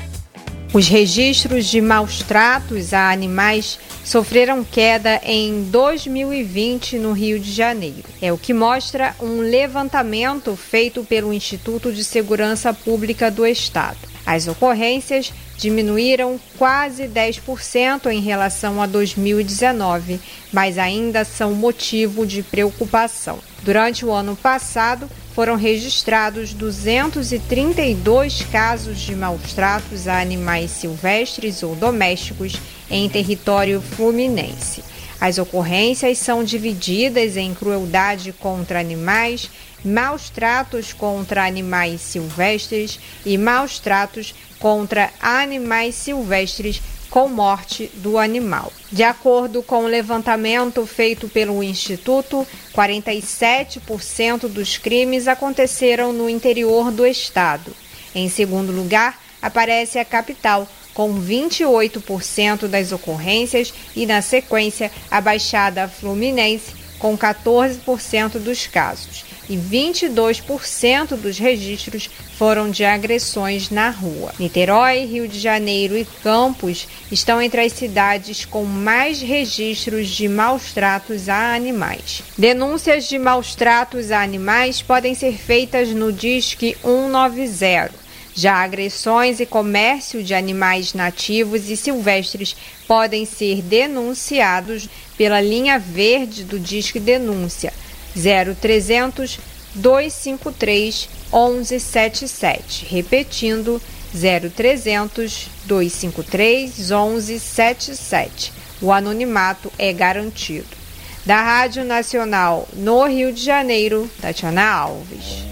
Os 0.73 0.87
registros 0.87 1.65
de 1.65 1.81
maus 1.81 2.19
tratos 2.19 2.93
a 2.93 3.11
animais 3.11 3.77
sofreram 4.05 4.63
queda 4.63 5.19
em 5.25 5.65
2020 5.65 6.97
no 6.97 7.11
Rio 7.11 7.37
de 7.41 7.51
Janeiro. 7.51 8.05
É 8.21 8.31
o 8.31 8.37
que 8.37 8.53
mostra 8.53 9.13
um 9.19 9.41
levantamento 9.41 10.55
feito 10.55 11.03
pelo 11.03 11.33
Instituto 11.33 11.91
de 11.91 12.05
Segurança 12.05 12.73
Pública 12.73 13.29
do 13.29 13.45
Estado. 13.45 13.97
As 14.25 14.47
ocorrências 14.47 15.33
diminuíram 15.57 16.39
quase 16.57 17.03
10% 17.03 18.09
em 18.09 18.21
relação 18.21 18.81
a 18.81 18.85
2019, 18.85 20.21
mas 20.53 20.77
ainda 20.77 21.25
são 21.25 21.53
motivo 21.53 22.25
de 22.25 22.43
preocupação. 22.43 23.39
Durante 23.61 24.05
o 24.05 24.11
ano 24.11 24.37
passado, 24.37 25.09
foram 25.33 25.55
registrados 25.55 26.53
232 26.53 28.43
casos 28.51 28.99
de 28.99 29.15
maus 29.15 29.53
tratos 29.53 30.07
a 30.07 30.19
animais 30.19 30.71
silvestres 30.71 31.63
ou 31.63 31.75
domésticos 31.75 32.55
em 32.89 33.07
território 33.09 33.81
fluminense. 33.81 34.83
As 35.19 35.37
ocorrências 35.37 36.17
são 36.17 36.43
divididas 36.43 37.37
em 37.37 37.53
crueldade 37.53 38.33
contra 38.33 38.79
animais, 38.79 39.49
maus 39.85 40.29
tratos 40.29 40.93
contra 40.93 41.45
animais 41.45 42.01
silvestres 42.01 42.99
e 43.25 43.37
maus 43.37 43.79
tratos 43.79 44.33
contra 44.59 45.11
animais 45.21 45.95
silvestres 45.95 46.81
com 47.11 47.27
morte 47.27 47.91
do 47.95 48.17
animal. 48.17 48.71
De 48.89 49.03
acordo 49.03 49.61
com 49.61 49.83
o 49.83 49.87
levantamento 49.87 50.85
feito 50.87 51.27
pelo 51.27 51.61
Instituto, 51.61 52.47
47% 52.73 54.47
dos 54.47 54.77
crimes 54.77 55.27
aconteceram 55.27 56.13
no 56.13 56.29
interior 56.29 56.89
do 56.89 57.05
estado. 57.05 57.75
Em 58.15 58.29
segundo 58.29 58.71
lugar, 58.71 59.21
aparece 59.41 59.99
a 59.99 60.05
capital, 60.05 60.65
com 60.93 61.21
28% 61.21 62.67
das 62.67 62.93
ocorrências, 62.93 63.73
e 63.93 64.05
na 64.05 64.21
sequência, 64.21 64.89
a 65.09 65.19
Baixada 65.19 65.89
Fluminense, 65.89 66.73
com 66.97 67.17
14% 67.17 68.39
dos 68.39 68.67
casos 68.67 69.30
e 69.49 69.57
22% 69.57 71.15
dos 71.15 71.37
registros 71.37 72.09
foram 72.37 72.69
de 72.69 72.83
agressões 72.83 73.69
na 73.69 73.89
rua. 73.89 74.33
Niterói, 74.39 75.05
Rio 75.05 75.27
de 75.27 75.39
Janeiro 75.39 75.97
e 75.97 76.05
Campos 76.23 76.87
estão 77.11 77.41
entre 77.41 77.61
as 77.61 77.73
cidades 77.73 78.45
com 78.45 78.63
mais 78.63 79.21
registros 79.21 80.09
de 80.09 80.27
maus 80.27 80.73
tratos 80.73 81.29
a 81.29 81.53
animais. 81.53 82.23
Denúncias 82.37 83.07
de 83.07 83.19
maus 83.19 83.55
tratos 83.55 84.11
a 84.11 84.21
animais 84.21 84.81
podem 84.81 85.13
ser 85.13 85.37
feitas 85.37 85.89
no 85.89 86.11
Disque 86.11 86.77
190. 86.81 88.01
Já 88.33 88.63
agressões 88.63 89.41
e 89.41 89.45
comércio 89.45 90.23
de 90.23 90.33
animais 90.33 90.93
nativos 90.93 91.69
e 91.69 91.75
silvestres 91.75 92.55
podem 92.87 93.25
ser 93.25 93.61
denunciados 93.61 94.87
pela 95.17 95.41
linha 95.41 95.77
verde 95.77 96.45
do 96.45 96.57
Disque 96.57 96.99
Denúncia 96.99 97.73
0300 98.15 99.39
253 99.75 101.09
1177, 101.31 102.85
repetindo 102.89 103.81
0300 104.13 105.47
253 105.65 106.91
1177. 106.91 108.53
O 108.81 108.91
anonimato 108.91 109.71
é 109.77 109.93
garantido. 109.93 110.81
Da 111.25 111.41
Rádio 111.41 111.85
Nacional 111.85 112.67
no 112.73 113.05
Rio 113.05 113.31
de 113.31 113.43
Janeiro, 113.43 114.09
Tatiana 114.19 114.71
Alves. 114.71 115.45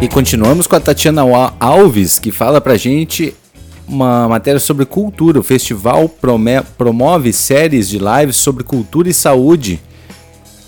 E 0.00 0.08
continuamos 0.08 0.66
com 0.66 0.74
a 0.74 0.80
Tatiana 0.80 1.22
Alves, 1.60 2.18
que 2.18 2.32
fala 2.32 2.60
pra 2.60 2.76
gente 2.76 3.36
uma 3.86 4.26
matéria 4.28 4.58
sobre 4.58 4.86
cultura. 4.86 5.38
O 5.38 5.42
festival 5.42 6.10
promove 6.78 7.32
séries 7.32 7.88
de 7.88 7.98
lives 7.98 8.36
sobre 8.36 8.64
cultura 8.64 9.10
e 9.10 9.14
saúde 9.14 9.80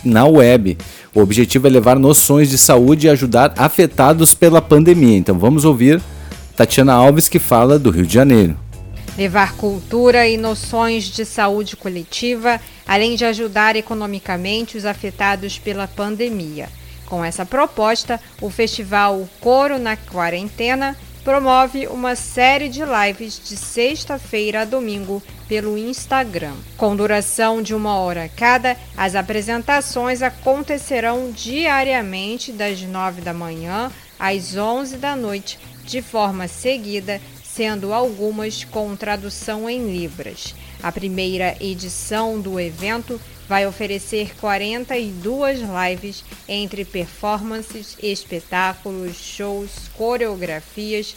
na 0.05 0.27
web. 0.27 0.77
O 1.15 1.21
objetivo 1.21 1.67
é 1.67 1.71
levar 1.71 1.99
noções 1.99 2.51
de 2.51 2.59
saúde 2.59 3.07
e 3.07 3.11
ajudar 3.11 3.55
afetados 3.57 4.35
pela 4.35 4.61
pandemia. 4.61 5.17
Então 5.17 5.39
vamos 5.39 5.65
ouvir 5.65 6.01
Tatiana 6.57 6.93
Alves 6.93 7.29
que 7.29 7.39
fala 7.39 7.79
do 7.79 7.91
Rio 7.91 8.07
de 8.07 8.15
Janeiro. 8.15 8.57
Levar 9.17 9.55
cultura 9.55 10.27
e 10.27 10.37
noções 10.37 11.05
de 11.05 11.25
saúde 11.25 11.77
coletiva, 11.77 12.61
além 12.87 13.15
de 13.15 13.25
ajudar 13.25 13.77
economicamente 13.77 14.77
os 14.77 14.85
afetados 14.85 15.59
pela 15.59 15.87
pandemia. 15.87 16.69
Com 17.07 17.25
essa 17.25 17.47
proposta, 17.47 18.21
o 18.41 18.51
festival 18.51 19.29
Coro 19.41 19.79
na 19.79 19.97
Quarentena 19.97 20.97
promove 21.25 21.87
uma 21.87 22.15
série 22.15 22.69
de 22.69 22.83
lives 22.85 23.41
de 23.43 23.57
sexta-feira 23.57 24.61
a 24.61 24.65
domingo 24.67 25.23
pelo 25.49 25.79
Instagram. 25.79 26.55
Com 26.77 26.95
duração 26.95 27.63
de 27.63 27.75
uma 27.75 27.97
hora 27.97 28.31
cada, 28.37 28.77
as 28.95 29.15
apresentações 29.15 30.21
acontecerão 30.21 31.33
diariamente 31.33 32.53
das 32.53 32.83
9 32.83 33.23
da 33.23 33.33
manhã 33.33 33.91
às 34.19 34.55
11 34.55 34.99
da 34.99 35.17
noite, 35.17 35.59
de 35.85 36.03
forma 36.03 36.47
seguida, 36.47 37.21
sendo 37.43 37.95
algumas 37.95 38.65
com 38.65 38.95
tradução 38.95 39.69
em 39.69 39.91
Libras. 39.91 40.55
A 40.83 40.93
primeira 40.93 41.57
edição 41.59 42.39
do 42.39 42.61
evento 42.61 43.19
vai 43.49 43.67
oferecer 43.67 44.35
42 44.37 45.61
lives 45.61 46.25
entre 46.49 46.85
performances, 46.85 47.97
espetáculos, 48.03 49.17
shows, 49.17 49.89
coreografias, 49.95 51.15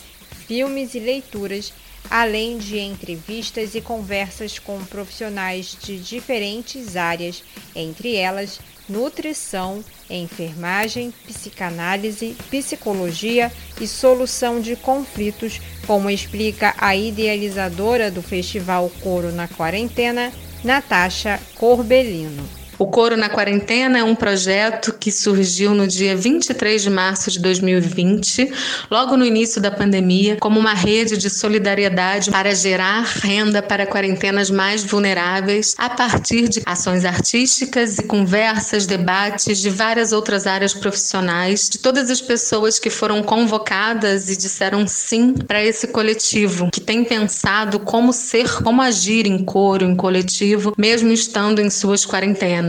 filmes 0.47 0.95
e 0.95 0.99
leituras, 0.99 1.73
além 2.09 2.57
de 2.57 2.79
entrevistas 2.79 3.75
e 3.75 3.81
conversas 3.81 4.59
com 4.59 4.83
profissionais 4.85 5.77
de 5.81 5.99
diferentes 5.99 6.95
áreas, 6.95 7.43
entre 7.75 8.15
elas 8.15 8.59
nutrição, 8.87 9.83
enfermagem, 10.09 11.13
psicanálise, 11.25 12.35
psicologia 12.49 13.51
e 13.81 13.87
solução 13.87 14.61
de 14.61 14.75
conflitos, 14.75 15.59
como 15.85 16.09
explica 16.09 16.73
a 16.77 16.95
idealizadora 16.95 18.09
do 18.09 18.21
Festival 18.21 18.89
Coro 19.01 19.31
na 19.31 19.47
Quarentena, 19.47 20.31
Natasha 20.67 21.39
Corbelino. 21.55 22.56
O 22.79 22.85
Coro 22.85 23.17
na 23.17 23.27
Quarentena 23.27 23.97
é 23.97 24.03
um 24.03 24.13
projeto 24.13 24.93
que 24.93 25.11
surgiu 25.11 25.73
no 25.73 25.87
dia 25.87 26.15
23 26.15 26.83
de 26.83 26.91
março 26.91 27.31
de 27.31 27.39
2020, 27.39 28.51
logo 28.91 29.17
no 29.17 29.25
início 29.25 29.59
da 29.59 29.71
pandemia, 29.71 30.37
como 30.39 30.59
uma 30.59 30.75
rede 30.75 31.17
de 31.17 31.27
solidariedade 31.27 32.29
para 32.29 32.53
gerar 32.53 33.01
renda 33.01 33.63
para 33.63 33.87
quarentenas 33.87 34.51
mais 34.51 34.83
vulneráveis 34.83 35.73
a 35.75 35.89
partir 35.89 36.47
de 36.47 36.61
ações 36.67 37.03
artísticas 37.03 37.97
e 37.97 38.03
conversas, 38.03 38.85
debates 38.85 39.57
de 39.57 39.71
várias 39.71 40.13
outras 40.13 40.45
áreas 40.45 40.75
profissionais, 40.75 41.67
de 41.67 41.79
todas 41.79 42.11
as 42.11 42.21
pessoas 42.21 42.77
que 42.77 42.91
foram 42.91 43.23
convocadas 43.23 44.29
e 44.29 44.37
disseram 44.37 44.85
sim 44.87 45.33
para 45.33 45.63
esse 45.63 45.87
coletivo, 45.87 46.69
que 46.71 46.79
tem 46.79 47.03
pensado 47.03 47.79
como 47.79 48.13
ser, 48.13 48.61
como 48.61 48.83
agir 48.83 49.25
em 49.25 49.43
coro, 49.43 49.83
em 49.83 49.95
coletivo, 49.95 50.75
mesmo 50.77 51.11
estando 51.11 51.59
em 51.59 51.71
suas 51.71 52.05
quarentenas. 52.05 52.66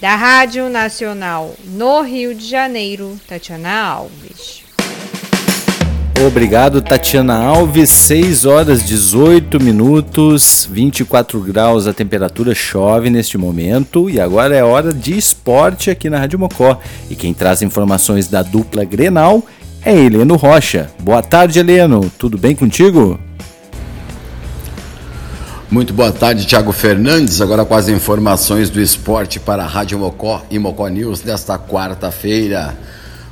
Da 0.00 0.14
Rádio 0.14 0.68
Nacional 0.68 1.54
no 1.64 2.02
Rio 2.02 2.34
de 2.34 2.46
Janeiro, 2.46 3.18
Tatiana 3.26 3.72
Alves. 3.72 4.66
Obrigado, 6.24 6.80
Tatiana 6.80 7.34
Alves. 7.34 7.90
6 7.90 8.46
horas 8.46 8.84
18 8.84 9.60
minutos, 9.60 10.66
24 10.70 11.40
graus 11.40 11.86
a 11.86 11.92
temperatura, 11.92 12.54
chove 12.54 13.10
neste 13.10 13.36
momento. 13.36 14.08
E 14.08 14.18
agora 14.20 14.54
é 14.54 14.64
hora 14.64 14.94
de 14.94 15.16
esporte 15.16 15.90
aqui 15.90 16.08
na 16.08 16.18
Rádio 16.18 16.38
Mocó. 16.38 16.80
E 17.10 17.14
quem 17.14 17.34
traz 17.34 17.62
informações 17.62 18.28
da 18.28 18.42
dupla 18.42 18.84
Grenal 18.84 19.42
é 19.86 19.96
Heleno 19.96 20.34
Rocha. 20.34 20.90
Boa 20.98 21.22
tarde, 21.22 21.60
Heleno. 21.60 22.10
Tudo 22.18 22.36
bem 22.36 22.56
contigo? 22.56 23.20
Muito 25.70 25.94
boa 25.94 26.10
tarde, 26.10 26.44
Thiago 26.44 26.72
Fernandes. 26.72 27.40
Agora 27.40 27.64
com 27.64 27.74
as 27.76 27.88
informações 27.88 28.68
do 28.68 28.80
esporte 28.80 29.38
para 29.38 29.62
a 29.62 29.66
Rádio 29.66 29.96
Mocó 29.96 30.44
e 30.50 30.58
Mocó 30.58 30.88
News 30.88 31.20
desta 31.20 31.56
quarta-feira. 31.56 32.76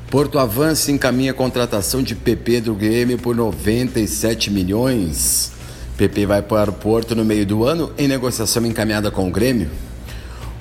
Porto 0.08 0.38
Avança 0.38 0.92
encaminha 0.92 1.32
a 1.32 1.34
contratação 1.34 2.00
de 2.00 2.14
PP 2.14 2.60
do 2.60 2.74
Grêmio 2.76 3.18
por 3.18 3.34
97 3.34 4.48
milhões. 4.48 5.50
PP 5.96 6.24
vai 6.24 6.40
para 6.40 6.70
o 6.70 6.74
Porto 6.74 7.16
no 7.16 7.24
meio 7.24 7.44
do 7.44 7.64
ano 7.64 7.90
em 7.98 8.06
negociação 8.06 8.64
encaminhada 8.64 9.10
com 9.10 9.26
o 9.26 9.30
Grêmio. 9.32 9.68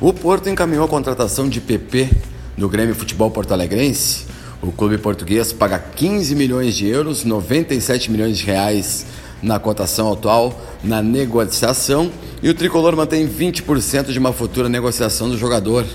O 0.01 0.11
Porto 0.11 0.49
encaminhou 0.49 0.85
a 0.85 0.89
contratação 0.89 1.47
de 1.47 1.61
PP 1.61 2.09
do 2.57 2.67
Grêmio 2.67 2.95
Futebol 2.95 3.29
Porto 3.29 3.51
Alegrense. 3.51 4.32
O 4.63 4.71
clube 4.71 4.97
português 4.97 5.51
paga 5.51 5.77
15 5.77 6.33
milhões 6.35 6.73
de 6.73 6.87
euros, 6.87 7.25
97 7.25 8.09
milhões 8.09 8.37
de 8.37 8.45
reais 8.45 9.05
na 9.41 9.59
cotação 9.59 10.09
atual 10.09 10.57
na 10.81 11.01
negociação 11.01 12.09
e 12.41 12.49
o 12.49 12.53
tricolor 12.53 12.95
mantém 12.95 13.27
20% 13.27 14.13
de 14.13 14.17
uma 14.17 14.31
futura 14.31 14.69
negociação 14.69 15.27
do 15.27 15.37
jogador. 15.37 15.85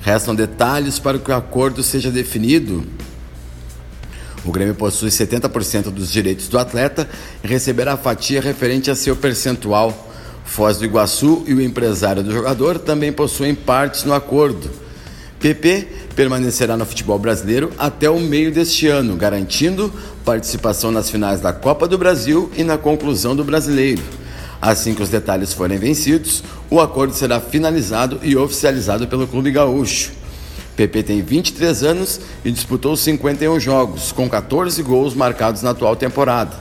Restam 0.00 0.34
detalhes 0.34 0.98
para 0.98 1.18
que 1.18 1.30
o 1.30 1.34
acordo 1.34 1.82
seja 1.82 2.10
definido. 2.10 2.86
O 4.46 4.50
Grêmio 4.50 4.74
possui 4.74 5.10
70% 5.10 5.90
dos 5.90 6.10
direitos 6.10 6.48
do 6.48 6.58
atleta 6.58 7.06
e 7.44 7.46
receberá 7.46 7.92
a 7.92 7.98
fatia 7.98 8.40
referente 8.40 8.90
a 8.90 8.94
seu 8.94 9.14
percentual. 9.14 10.10
Foz 10.42 10.78
do 10.78 10.86
Iguaçu 10.86 11.44
e 11.46 11.52
o 11.52 11.60
empresário 11.60 12.22
do 12.22 12.32
jogador 12.32 12.78
também 12.78 13.12
possuem 13.12 13.54
partes 13.54 14.04
no 14.04 14.14
acordo. 14.14 14.85
PP 15.46 15.86
permanecerá 16.16 16.76
no 16.76 16.84
futebol 16.84 17.20
brasileiro 17.20 17.70
até 17.78 18.10
o 18.10 18.18
meio 18.18 18.50
deste 18.50 18.88
ano, 18.88 19.14
garantindo 19.14 19.92
participação 20.24 20.90
nas 20.90 21.08
finais 21.08 21.40
da 21.40 21.52
Copa 21.52 21.86
do 21.86 21.96
Brasil 21.96 22.50
e 22.56 22.64
na 22.64 22.76
conclusão 22.76 23.36
do 23.36 23.44
Brasileiro. 23.44 24.02
Assim 24.60 24.92
que 24.92 25.04
os 25.04 25.08
detalhes 25.08 25.52
forem 25.52 25.78
vencidos, 25.78 26.42
o 26.68 26.80
acordo 26.80 27.14
será 27.14 27.38
finalizado 27.38 28.18
e 28.24 28.36
oficializado 28.36 29.06
pelo 29.06 29.28
Clube 29.28 29.52
Gaúcho. 29.52 30.10
PP 30.74 31.04
tem 31.04 31.22
23 31.22 31.84
anos 31.84 32.20
e 32.44 32.50
disputou 32.50 32.96
51 32.96 33.60
jogos, 33.60 34.10
com 34.10 34.28
14 34.28 34.82
gols 34.82 35.14
marcados 35.14 35.62
na 35.62 35.70
atual 35.70 35.94
temporada. 35.94 36.56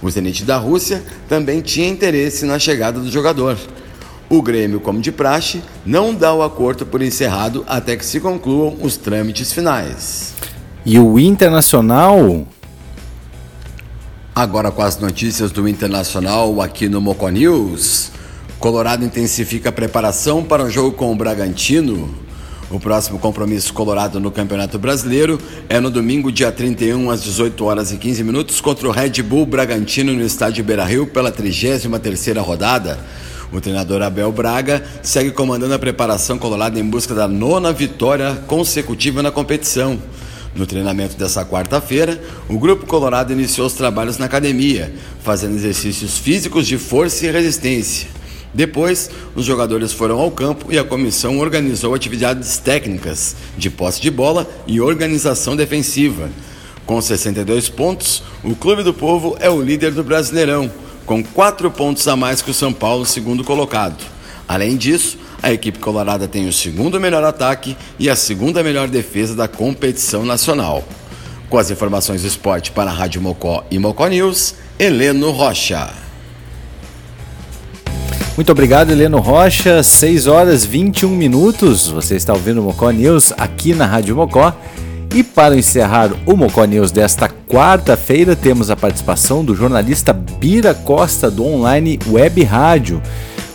O 0.00 0.08
Zenit 0.08 0.44
da 0.44 0.56
Rússia 0.56 1.02
também 1.28 1.60
tinha 1.60 1.86
interesse 1.86 2.46
na 2.46 2.58
chegada 2.58 3.00
do 3.00 3.10
jogador. 3.10 3.58
O 4.30 4.40
Grêmio, 4.40 4.80
como 4.80 5.00
de 5.00 5.12
praxe, 5.12 5.60
não 5.84 6.14
dá 6.14 6.32
o 6.32 6.42
acordo 6.42 6.86
por 6.86 7.02
encerrado 7.02 7.64
até 7.68 7.96
que 7.96 8.06
se 8.06 8.20
concluam 8.20 8.78
os 8.80 8.96
trâmites 8.96 9.52
finais. 9.52 10.34
E 10.86 10.98
o 10.98 11.18
Internacional 11.18 12.46
Agora 14.34 14.70
com 14.70 14.80
as 14.80 14.96
notícias 14.98 15.50
do 15.50 15.68
Internacional 15.68 16.62
aqui 16.62 16.88
no 16.88 17.00
Moco 17.00 17.28
News. 17.28 18.12
Colorado 18.58 19.04
intensifica 19.04 19.68
a 19.68 19.72
preparação 19.72 20.44
para 20.44 20.64
o 20.64 20.70
jogo 20.70 20.92
com 20.92 21.12
o 21.12 21.16
Bragantino. 21.16 22.08
O 22.70 22.78
próximo 22.78 23.18
compromisso 23.18 23.72
colorado 23.74 24.20
no 24.20 24.30
Campeonato 24.30 24.78
Brasileiro 24.78 25.38
é 25.68 25.80
no 25.80 25.90
domingo, 25.90 26.30
dia 26.30 26.52
31, 26.52 27.10
às 27.10 27.22
18 27.22 27.64
horas 27.64 27.92
e 27.92 27.96
15 27.98 28.22
minutos, 28.22 28.60
contra 28.60 28.88
o 28.88 28.92
Red 28.92 29.20
Bull 29.22 29.44
Bragantino 29.44 30.12
no 30.12 30.24
estádio 30.24 30.62
Beira-Rio 30.62 31.08
pela 31.08 31.32
33ª 31.32 32.40
rodada. 32.40 33.00
O 33.52 33.60
treinador 33.60 34.00
Abel 34.00 34.30
Braga 34.30 34.84
segue 35.02 35.32
comandando 35.32 35.74
a 35.74 35.78
preparação 35.78 36.38
colorada 36.38 36.78
em 36.78 36.84
busca 36.84 37.14
da 37.14 37.26
nona 37.26 37.72
vitória 37.72 38.36
consecutiva 38.46 39.22
na 39.22 39.32
competição. 39.32 39.98
No 40.54 40.66
treinamento 40.66 41.16
dessa 41.16 41.44
quarta-feira, 41.44 42.20
o 42.48 42.58
Grupo 42.58 42.86
Colorado 42.86 43.32
iniciou 43.32 43.66
os 43.66 43.72
trabalhos 43.72 44.18
na 44.18 44.26
academia, 44.26 44.92
fazendo 45.22 45.56
exercícios 45.56 46.18
físicos 46.18 46.66
de 46.66 46.78
força 46.78 47.26
e 47.26 47.30
resistência. 47.30 48.08
Depois, 48.54 49.10
os 49.34 49.44
jogadores 49.44 49.92
foram 49.92 50.18
ao 50.18 50.30
campo 50.30 50.66
e 50.72 50.78
a 50.78 50.84
comissão 50.84 51.38
organizou 51.38 51.94
atividades 51.94 52.58
técnicas 52.58 53.36
de 53.56 53.70
posse 53.70 54.00
de 54.00 54.10
bola 54.10 54.48
e 54.66 54.80
organização 54.80 55.54
defensiva. 55.56 56.28
Com 56.84 57.00
62 57.00 57.68
pontos, 57.68 58.22
o 58.42 58.56
Clube 58.56 58.82
do 58.82 58.92
Povo 58.92 59.36
é 59.38 59.48
o 59.48 59.62
líder 59.62 59.92
do 59.92 60.02
Brasileirão, 60.02 60.70
com 61.06 61.22
quatro 61.22 61.70
pontos 61.70 62.06
a 62.08 62.16
mais 62.16 62.42
que 62.42 62.50
o 62.50 62.54
São 62.54 62.72
Paulo, 62.72 63.04
segundo 63.04 63.44
colocado. 63.44 63.96
Além 64.48 64.76
disso, 64.76 65.16
a 65.42 65.52
equipe 65.52 65.78
colorada 65.78 66.26
tem 66.26 66.48
o 66.48 66.52
segundo 66.52 67.00
melhor 67.00 67.22
ataque 67.24 67.76
e 67.98 68.10
a 68.10 68.16
segunda 68.16 68.62
melhor 68.62 68.88
defesa 68.88 69.34
da 69.34 69.46
competição 69.46 70.24
nacional. 70.24 70.84
Com 71.48 71.58
as 71.58 71.70
informações 71.70 72.22
do 72.22 72.28
esporte 72.28 72.70
para 72.70 72.90
a 72.90 72.94
Rádio 72.94 73.22
Mocó 73.22 73.64
e 73.70 73.78
Mocó 73.78 74.06
News, 74.06 74.54
Heleno 74.78 75.30
Rocha. 75.30 75.90
Muito 78.36 78.52
obrigado, 78.52 78.90
Heleno 78.90 79.18
Rocha. 79.18 79.82
6 79.82 80.26
horas 80.26 80.64
21 80.64 81.10
minutos. 81.10 81.88
Você 81.88 82.16
está 82.16 82.32
ouvindo 82.32 82.60
o 82.60 82.64
Mocó 82.64 82.90
News 82.90 83.32
aqui 83.36 83.74
na 83.74 83.86
Rádio 83.86 84.16
Mocó. 84.16 84.56
E 85.12 85.24
para 85.24 85.56
encerrar 85.56 86.10
o 86.24 86.36
Mocó 86.36 86.64
News 86.64 86.92
desta 86.92 87.28
quarta-feira, 87.28 88.36
temos 88.36 88.70
a 88.70 88.76
participação 88.76 89.44
do 89.44 89.56
jornalista 89.56 90.12
Bira 90.12 90.72
Costa 90.72 91.28
do 91.28 91.44
online 91.44 91.98
Web 92.08 92.44
Rádio. 92.44 93.02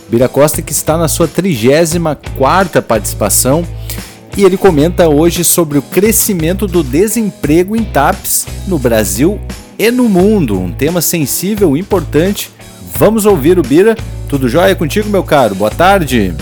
Bira 0.08 0.28
Costa 0.28 0.60
que 0.60 0.72
está 0.72 0.98
na 0.98 1.08
sua 1.08 1.26
34ª 1.26 2.82
participação 2.82 3.64
e 4.36 4.44
ele 4.44 4.58
comenta 4.58 5.08
hoje 5.08 5.42
sobre 5.42 5.78
o 5.78 5.82
crescimento 5.82 6.66
do 6.66 6.82
desemprego 6.82 7.74
em 7.74 7.84
TAPS 7.84 8.46
no 8.68 8.78
Brasil 8.78 9.40
e 9.78 9.90
no 9.90 10.08
mundo, 10.10 10.60
um 10.60 10.70
tema 10.70 11.00
sensível 11.00 11.74
e 11.74 11.80
importante. 11.80 12.50
Vamos 12.96 13.24
ouvir 13.24 13.58
o 13.58 13.62
Bira. 13.62 13.96
Tudo 14.28 14.48
jóia 14.48 14.74
contigo, 14.74 15.08
meu 15.08 15.22
caro? 15.22 15.54
Boa 15.54 15.70
tarde. 15.70 16.34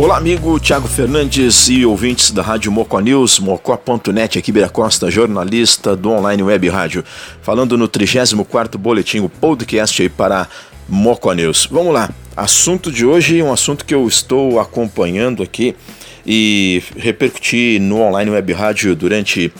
Olá, 0.00 0.16
amigo 0.16 0.58
Tiago 0.58 0.88
Fernandes 0.88 1.68
e 1.68 1.84
ouvintes 1.84 2.30
da 2.30 2.40
Rádio 2.40 2.72
Mocó 2.72 3.00
News, 3.00 3.38
mocó.net, 3.38 4.38
aqui 4.38 4.50
Bira 4.50 4.70
Costa, 4.70 5.10
jornalista 5.10 5.94
do 5.94 6.08
Online 6.08 6.42
Web 6.42 6.70
Rádio, 6.70 7.04
falando 7.42 7.76
no 7.76 7.86
34º 7.86 8.78
Boletim, 8.78 9.20
o 9.20 9.28
podcast 9.28 10.00
aí 10.00 10.08
para 10.08 10.48
Mocó 10.88 11.34
News. 11.34 11.68
Vamos 11.70 11.92
lá, 11.92 12.08
assunto 12.34 12.90
de 12.90 13.04
hoje 13.04 13.42
um 13.42 13.52
assunto 13.52 13.84
que 13.84 13.94
eu 13.94 14.08
estou 14.08 14.58
acompanhando 14.58 15.42
aqui 15.42 15.76
e 16.24 16.82
repercuti 16.96 17.78
no 17.78 18.00
Online 18.00 18.30
Web 18.30 18.54
Rádio 18.54 18.96
durante 18.96 19.52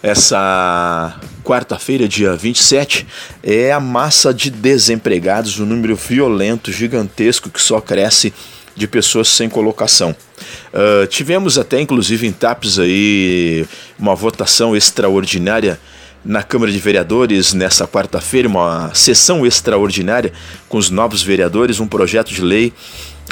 essa 0.00 1.18
quarta-feira, 1.42 2.06
dia 2.06 2.36
27, 2.36 3.04
é 3.42 3.72
a 3.72 3.80
massa 3.80 4.32
de 4.32 4.48
desempregados, 4.48 5.58
um 5.58 5.66
número 5.66 5.96
violento, 5.96 6.70
gigantesco, 6.70 7.50
que 7.50 7.60
só 7.60 7.80
cresce 7.80 8.32
de 8.74 8.86
pessoas 8.86 9.28
sem 9.28 9.48
colocação. 9.48 10.14
Uh, 10.72 11.06
tivemos 11.06 11.58
até, 11.58 11.80
inclusive, 11.80 12.26
em 12.26 12.32
TAPS 12.32 12.78
aí, 12.78 13.66
uma 13.98 14.14
votação 14.14 14.74
extraordinária 14.76 15.78
na 16.24 16.42
Câmara 16.42 16.70
de 16.70 16.78
Vereadores 16.78 17.52
nessa 17.52 17.86
quarta-feira, 17.86 18.48
uma 18.48 18.94
sessão 18.94 19.44
extraordinária 19.44 20.32
com 20.68 20.78
os 20.78 20.88
novos 20.88 21.22
vereadores, 21.22 21.80
um 21.80 21.86
projeto 21.86 22.32
de 22.32 22.40
lei, 22.40 22.72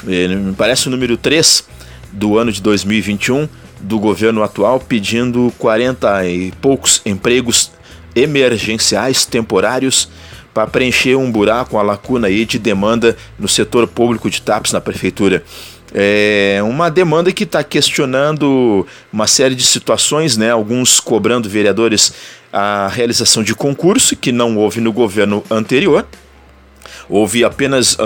eh, 0.08 0.28
me 0.28 0.54
parece 0.54 0.88
o 0.88 0.90
número 0.90 1.16
3 1.16 1.64
do 2.12 2.36
ano 2.36 2.50
de 2.50 2.60
2021, 2.60 3.48
do 3.80 3.98
governo 3.98 4.42
atual 4.42 4.80
pedindo 4.80 5.52
40 5.58 6.26
e 6.26 6.52
poucos 6.60 7.00
empregos 7.06 7.70
emergenciais 8.14 9.24
temporários 9.24 10.08
para 10.52 10.66
preencher 10.66 11.16
um 11.16 11.30
buraco, 11.30 11.76
uma 11.76 11.82
lacuna 11.82 12.26
aí 12.26 12.44
de 12.44 12.58
demanda 12.58 13.16
no 13.38 13.48
setor 13.48 13.86
público 13.86 14.28
de 14.28 14.42
TAPS 14.42 14.72
na 14.72 14.80
prefeitura. 14.80 15.44
É 15.92 16.60
uma 16.62 16.88
demanda 16.88 17.32
que 17.32 17.44
está 17.44 17.64
questionando 17.64 18.86
uma 19.12 19.26
série 19.26 19.54
de 19.54 19.64
situações, 19.64 20.36
né? 20.36 20.50
alguns 20.50 21.00
cobrando 21.00 21.48
vereadores 21.48 22.12
a 22.52 22.88
realização 22.88 23.42
de 23.42 23.54
concurso, 23.54 24.16
que 24.16 24.32
não 24.32 24.56
houve 24.56 24.80
no 24.80 24.92
governo 24.92 25.44
anterior. 25.50 26.06
Houve 27.08 27.44
apenas 27.44 27.94
uh, 27.94 27.98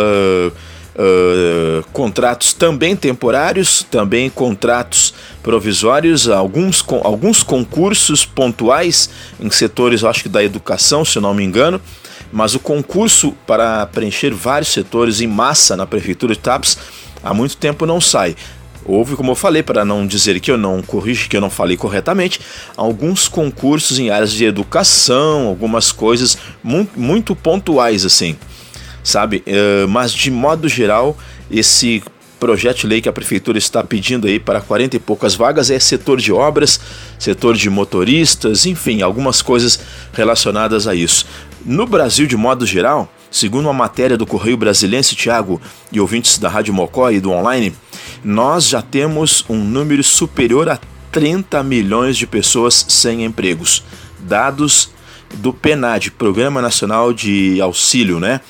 uh, 0.49 1.85
contratos 1.93 2.55
também 2.55 2.97
temporários, 2.97 3.83
também 3.91 4.31
contratos 4.31 5.13
provisórios, 5.43 6.29
alguns, 6.29 6.85
alguns 7.03 7.43
concursos 7.43 8.25
pontuais 8.25 9.11
em 9.39 9.51
setores, 9.51 10.05
acho 10.05 10.23
que 10.23 10.29
da 10.29 10.43
educação, 10.43 11.05
se 11.05 11.21
não 11.21 11.35
me 11.35 11.45
engano 11.45 11.81
mas 12.35 12.53
o 12.53 12.59
concurso 12.59 13.33
para 13.47 13.87
preencher 13.87 14.35
vários 14.35 14.71
setores 14.71 15.21
em 15.21 15.27
massa 15.29 15.77
na 15.77 15.87
prefeitura 15.87 16.35
de 16.35 16.41
TAPS 16.41 16.77
há 17.23 17.33
muito 17.33 17.57
tempo 17.57 17.87
não 17.87 18.01
sai. 18.01 18.35
Houve, 18.85 19.15
como 19.15 19.31
eu 19.31 19.35
falei, 19.37 19.63
para 19.63 19.85
não 19.85 20.05
dizer 20.05 20.41
que 20.41 20.51
eu 20.51 20.59
não 20.59 20.83
corrigi, 20.83 21.29
que 21.29 21.37
eu 21.37 21.41
não 21.41 21.49
falei 21.49 21.77
corretamente, 21.77 22.41
alguns 22.77 23.29
concursos 23.29 24.01
em 24.01 24.11
áreas 24.11 24.33
de 24.33 24.45
educação, 24.45 25.47
algumas 25.47 25.93
coisas 25.93 26.37
muito, 26.61 27.37
pontuais 27.37 28.05
assim, 28.05 28.37
sabe? 29.05 29.45
Uh, 29.47 29.89
mas 29.89 30.13
de 30.13 30.29
modo 30.29 30.69
geral, 30.69 31.17
esse 31.49 32.03
projeto 32.45 32.81
de 32.81 32.87
lei 32.89 33.01
que 33.01 33.09
a 33.09 33.13
prefeitura 33.13 33.57
está 33.57 33.83
pedindo 33.83 34.27
aí 34.27 34.39
para 34.39 34.61
40 34.61 34.97
e 34.97 35.01
poucas 35.01 35.35
vagas 35.35 35.71
é 35.71 35.79
setor 35.79 36.21
de 36.21 36.31
obras, 36.31 36.79
setor 37.19 37.57
de 37.57 37.71
motoristas, 37.71 38.67
enfim, 38.67 39.01
algumas 39.01 39.41
coisas 39.41 39.81
relacionadas 40.13 40.87
a 40.87 40.95
isso. 40.95 41.25
No 41.65 41.87
Brasil, 41.87 42.27
de 42.27 42.37
modo 42.37 42.67
geral, 42.67 43.11
segundo 43.31 43.65
uma 43.65 43.73
matéria 43.73 44.19
do 44.19 44.27
Correio 44.27 44.59
Brasilense, 44.59 45.17
Tiago, 45.17 45.59
e 45.91 45.99
ouvintes 45.99 46.37
da 46.37 46.51
Rádio 46.51 46.75
Mocó 46.75 47.11
e 47.11 47.19
do 47.19 47.31
online, 47.31 47.75
nós 48.23 48.69
já 48.69 48.83
temos 48.83 49.43
um 49.49 49.57
número 49.57 50.05
superior 50.05 50.69
a 50.69 50.79
30 51.11 51.63
milhões 51.63 52.15
de 52.15 52.27
pessoas 52.27 52.85
sem 52.91 53.25
empregos. 53.25 53.83
Dados 54.21 54.91
do 55.37 55.51
PNAD, 55.51 56.11
Programa 56.11 56.61
Nacional 56.61 57.11
de 57.11 57.59
Auxílio, 57.63 58.21
né? 58.21 58.43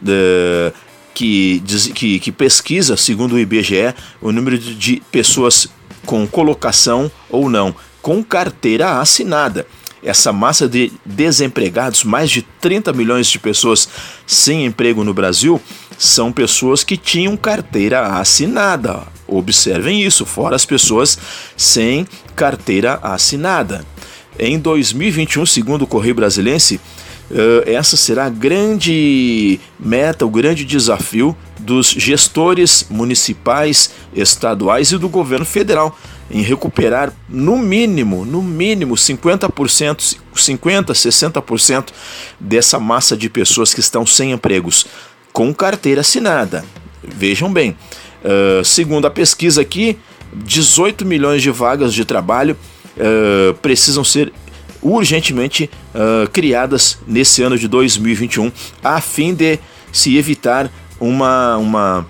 De, 0.00 0.72
que, 1.14 1.60
diz, 1.64 1.88
que, 1.88 2.18
que 2.18 2.32
pesquisa, 2.32 2.96
segundo 2.96 3.34
o 3.34 3.38
IBGE, 3.38 3.94
o 4.20 4.32
número 4.32 4.58
de 4.58 5.02
pessoas 5.10 5.68
com 6.04 6.26
colocação 6.26 7.10
ou 7.30 7.48
não, 7.48 7.74
com 8.00 8.22
carteira 8.22 9.00
assinada 9.00 9.66
essa 10.02 10.32
massa 10.32 10.68
de 10.68 10.92
desempregados, 11.06 12.02
mais 12.02 12.30
de 12.30 12.42
30 12.42 12.92
milhões 12.92 13.28
de 13.28 13.38
pessoas 13.38 13.88
sem 14.26 14.66
emprego 14.66 15.04
no 15.04 15.14
Brasil, 15.14 15.60
são 15.96 16.32
pessoas 16.32 16.82
que 16.82 16.96
tinham 16.96 17.36
carteira 17.36 18.18
assinada. 18.18 19.04
Observem 19.28 20.02
isso, 20.02 20.26
fora 20.26 20.56
as 20.56 20.66
pessoas 20.66 21.16
sem 21.56 22.06
carteira 22.34 22.98
assinada. 23.02 23.86
Em 24.38 24.58
2021, 24.58 25.46
segundo 25.46 25.82
o 25.82 25.86
Correio 25.86 26.14
Brasilense, 26.14 26.80
eh, 27.30 27.72
essa 27.72 27.96
será 27.96 28.26
a 28.26 28.30
grande 28.30 29.58
meta, 29.78 30.26
o 30.26 30.30
grande 30.30 30.64
desafio 30.64 31.36
dos 31.58 31.88
gestores 31.88 32.86
municipais, 32.90 33.90
estaduais 34.14 34.92
e 34.92 34.98
do 34.98 35.08
governo 35.08 35.46
federal 35.46 35.96
em 36.30 36.42
recuperar 36.42 37.12
no 37.28 37.58
mínimo, 37.58 38.24
no 38.24 38.42
mínimo 38.42 38.94
50%, 38.94 40.16
50, 40.34 40.92
60% 40.92 41.88
dessa 42.40 42.80
massa 42.80 43.16
de 43.16 43.28
pessoas 43.28 43.74
que 43.74 43.80
estão 43.80 44.06
sem 44.06 44.32
empregos 44.32 44.86
com 45.32 45.52
carteira 45.54 46.00
assinada. 46.00 46.64
Vejam 47.02 47.52
bem, 47.52 47.76
uh, 48.24 48.64
segundo 48.64 49.06
a 49.06 49.10
pesquisa 49.10 49.60
aqui, 49.60 49.98
18 50.32 51.04
milhões 51.04 51.42
de 51.42 51.50
vagas 51.50 51.92
de 51.92 52.04
trabalho 52.04 52.56
uh, 52.96 53.54
precisam 53.54 54.02
ser 54.02 54.32
urgentemente 54.82 55.70
uh, 55.94 56.28
criadas 56.30 56.98
nesse 57.06 57.42
ano 57.42 57.56
de 57.56 57.68
2021, 57.68 58.50
a 58.82 59.00
fim 59.00 59.34
de 59.34 59.58
se 59.92 60.16
evitar 60.16 60.70
uma, 60.98 61.56
uma, 61.56 62.06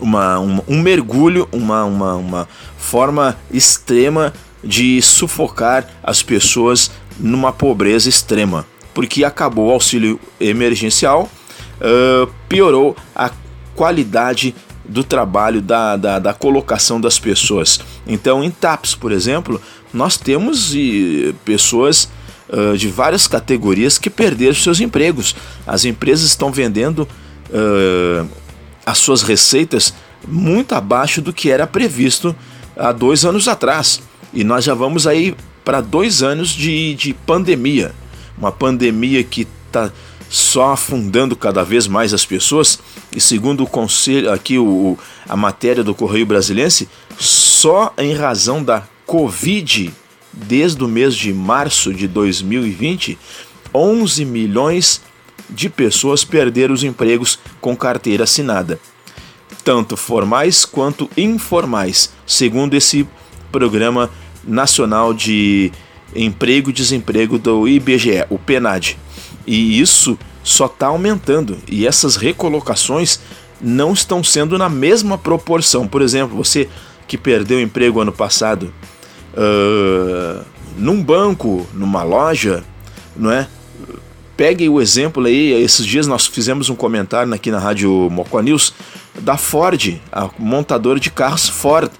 uma, 0.00 0.38
uma 0.38 0.64
um 0.68 0.80
mergulho, 0.80 1.48
uma, 1.52 1.84
uma, 1.84 2.14
uma 2.14 2.48
forma 2.78 3.36
extrema 3.52 4.32
de 4.62 5.00
sufocar 5.02 5.88
as 6.02 6.22
pessoas 6.22 6.90
numa 7.18 7.52
pobreza 7.52 8.08
extrema, 8.08 8.66
porque 8.94 9.24
acabou 9.24 9.68
o 9.68 9.72
auxílio 9.72 10.20
emergencial, 10.40 11.28
uh, 11.80 12.30
piorou 12.48 12.96
a 13.14 13.30
qualidade 13.74 14.54
do 14.88 15.02
trabalho, 15.02 15.60
da, 15.60 15.96
da, 15.96 16.18
da, 16.18 16.32
colocação 16.32 17.00
das 17.00 17.18
pessoas. 17.18 17.80
Então, 18.06 18.42
em 18.42 18.50
TAPS, 18.50 18.94
por 18.94 19.12
exemplo, 19.12 19.60
nós 19.92 20.16
temos 20.16 20.74
e, 20.74 21.34
pessoas 21.44 22.08
uh, 22.48 22.76
de 22.76 22.88
várias 22.88 23.26
categorias 23.26 23.98
que 23.98 24.10
perderam 24.10 24.54
seus 24.54 24.80
empregos. 24.80 25.34
As 25.66 25.84
empresas 25.84 26.26
estão 26.26 26.50
vendendo 26.50 27.08
uh, 27.50 28.28
as 28.84 28.98
suas 28.98 29.22
receitas 29.22 29.94
muito 30.26 30.74
abaixo 30.74 31.20
do 31.20 31.32
que 31.32 31.50
era 31.50 31.66
previsto 31.66 32.34
há 32.76 32.92
dois 32.92 33.24
anos 33.24 33.48
atrás. 33.48 34.00
E 34.32 34.44
nós 34.44 34.64
já 34.64 34.74
vamos 34.74 35.06
aí 35.06 35.34
para 35.64 35.80
dois 35.80 36.22
anos 36.22 36.50
de, 36.50 36.94
de 36.94 37.12
pandemia. 37.12 37.94
Uma 38.36 38.52
pandemia 38.52 39.22
que 39.24 39.46
está 39.66 39.90
só 40.28 40.72
afundando 40.72 41.36
cada 41.36 41.64
vez 41.64 41.86
mais 41.86 42.12
as 42.12 42.24
pessoas. 42.24 42.78
E 43.14 43.20
segundo 43.20 43.64
o 43.64 43.66
conselho, 43.66 44.32
aqui 44.32 44.58
o, 44.58 44.98
a 45.28 45.36
matéria 45.36 45.82
do 45.82 45.94
Correio 45.94 46.26
Brasilense, 46.26 46.88
só 47.18 47.92
em 47.96 48.12
razão 48.12 48.62
da 48.62 48.82
Covid, 49.06 49.92
desde 50.32 50.82
o 50.82 50.88
mês 50.88 51.14
de 51.14 51.32
março 51.32 51.94
de 51.94 52.08
2020, 52.08 53.18
11 53.74 54.24
milhões 54.24 55.00
de 55.48 55.68
pessoas 55.68 56.24
perderam 56.24 56.74
os 56.74 56.82
empregos 56.82 57.38
com 57.60 57.76
carteira 57.76 58.24
assinada 58.24 58.80
tanto 59.66 59.96
formais 59.96 60.64
quanto 60.64 61.10
informais, 61.16 62.12
segundo 62.24 62.74
esse 62.74 63.04
Programa 63.50 64.08
Nacional 64.44 65.12
de 65.12 65.72
Emprego 66.14 66.70
e 66.70 66.72
Desemprego 66.72 67.36
do 67.36 67.66
IBGE, 67.66 68.26
o 68.30 68.38
PNAD. 68.38 68.96
E 69.44 69.80
isso 69.80 70.16
só 70.44 70.66
está 70.66 70.86
aumentando 70.86 71.58
e 71.68 71.84
essas 71.84 72.14
recolocações 72.14 73.18
não 73.60 73.92
estão 73.92 74.22
sendo 74.22 74.56
na 74.56 74.68
mesma 74.68 75.18
proporção. 75.18 75.88
Por 75.88 76.00
exemplo, 76.00 76.36
você 76.36 76.68
que 77.08 77.18
perdeu 77.18 77.58
o 77.58 77.60
emprego 77.60 78.00
ano 78.00 78.12
passado 78.12 78.72
uh, 79.36 80.44
num 80.76 81.02
banco, 81.02 81.66
numa 81.72 82.02
loja, 82.02 82.64
não 83.16 83.30
é? 83.30 83.46
Pegue 84.36 84.68
o 84.68 84.80
exemplo 84.80 85.24
aí, 85.24 85.52
esses 85.62 85.86
dias 85.86 86.06
nós 86.06 86.26
fizemos 86.26 86.68
um 86.68 86.74
comentário 86.74 87.32
aqui 87.32 87.50
na 87.50 87.58
Rádio 87.58 87.90
Mocó 88.10 88.40
News 88.40 88.74
da 89.20 89.36
Ford, 89.36 89.98
a 90.12 90.28
montadora 90.38 91.00
de 91.00 91.10
carros 91.10 91.48
Ford, 91.48 91.90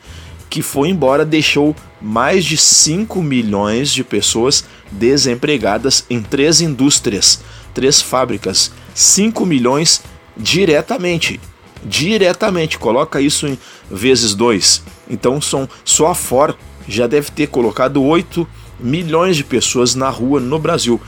que 0.51 0.61
foi 0.61 0.91
embora, 0.91 1.25
deixou 1.25 1.75
mais 2.01 2.45
de 2.45 2.57
5 2.57 3.23
milhões 3.23 3.91
de 3.91 4.05
pessoas 4.05 4.65
desempregadas 4.91 6.05
em 6.11 6.23
três 6.23 6.61
indústrias, 6.61 7.41
três 7.75 8.01
fábricas. 8.01 8.71
5 8.95 9.45
milhões 9.45 10.03
diretamente. 10.37 11.41
Diretamente, 11.85 12.79
coloca 12.79 13.21
isso 13.21 13.47
em 13.47 13.59
vezes 13.91 14.35
dois. 14.35 14.83
Então 15.09 15.41
são 15.41 15.69
só 15.85 16.09
a 16.09 16.15
Ford 16.15 16.57
já 16.89 17.07
deve 17.07 17.31
ter 17.31 17.49
colocado 17.49 18.03
8 18.03 18.47
milhões 18.79 19.37
de 19.37 19.45
pessoas 19.45 19.95
na 19.95 20.09
rua 20.09 20.41
no 20.41 20.59
Brasil, 20.59 21.01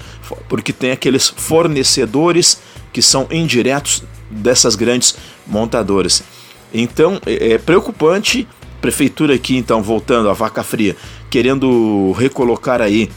porque 0.49 0.73
tem 0.73 0.91
aqueles 0.91 1.29
fornecedores 1.29 2.61
que 2.93 3.03
são 3.03 3.27
indiretos 3.31 4.03
dessas 4.31 4.75
grandes 4.75 5.17
montadoras. 5.47 6.23
Então 6.73 7.21
é, 7.27 7.53
é 7.53 7.59
preocupante. 7.59 8.47
Prefeitura 8.81 9.35
aqui, 9.35 9.57
então, 9.57 9.83
voltando 9.83 10.31
à 10.31 10.33
vaca 10.33 10.63
fria, 10.63 10.97
querendo 11.29 12.13
recolocar 12.13 12.81
aí 12.81 13.11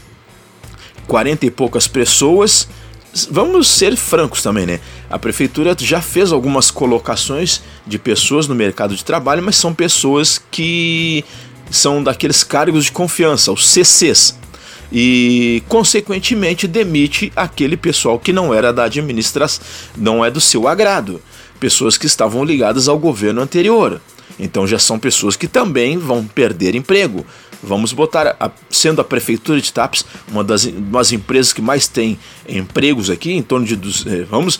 40 1.06 1.46
e 1.46 1.50
poucas 1.52 1.86
pessoas. 1.86 2.68
Vamos 3.30 3.68
ser 3.68 3.94
francos 3.94 4.42
também, 4.42 4.66
né? 4.66 4.80
A 5.08 5.20
prefeitura 5.20 5.76
já 5.78 6.00
fez 6.00 6.32
algumas 6.32 6.68
colocações 6.68 7.62
de 7.86 7.96
pessoas 7.96 8.48
no 8.48 8.56
mercado 8.56 8.96
de 8.96 9.04
trabalho, 9.04 9.42
mas 9.42 9.54
são 9.54 9.72
pessoas 9.72 10.42
que 10.50 11.24
são 11.72 12.02
daqueles 12.02 12.44
cargos 12.44 12.84
de 12.84 12.92
confiança, 12.92 13.50
os 13.50 13.66
CCs 13.66 14.36
e, 14.92 15.62
consequentemente, 15.68 16.68
demite 16.68 17.32
aquele 17.34 17.76
pessoal 17.76 18.18
que 18.18 18.32
não 18.32 18.52
era 18.52 18.72
da 18.72 18.84
administração, 18.84 19.64
não 19.96 20.24
é 20.24 20.30
do 20.30 20.40
seu 20.40 20.68
agrado, 20.68 21.20
pessoas 21.58 21.96
que 21.96 22.06
estavam 22.06 22.44
ligadas 22.44 22.88
ao 22.88 22.98
governo 22.98 23.40
anterior. 23.40 24.00
Então 24.38 24.66
já 24.66 24.78
são 24.78 24.98
pessoas 24.98 25.36
que 25.36 25.46
também 25.46 25.96
vão 25.96 26.24
perder 26.24 26.74
emprego. 26.74 27.24
Vamos 27.62 27.92
botar, 27.92 28.36
a, 28.40 28.50
sendo 28.68 29.00
a 29.00 29.04
prefeitura 29.04 29.60
de 29.60 29.72
TAPS 29.72 30.04
uma 30.28 30.42
das, 30.42 30.66
das 30.66 31.12
empresas 31.12 31.52
que 31.52 31.62
mais 31.62 31.86
tem 31.86 32.18
empregos 32.48 33.08
aqui, 33.08 33.32
em 33.32 33.42
torno 33.42 33.64
de, 33.64 33.74
eh, 34.08 34.26
vamos 34.28 34.58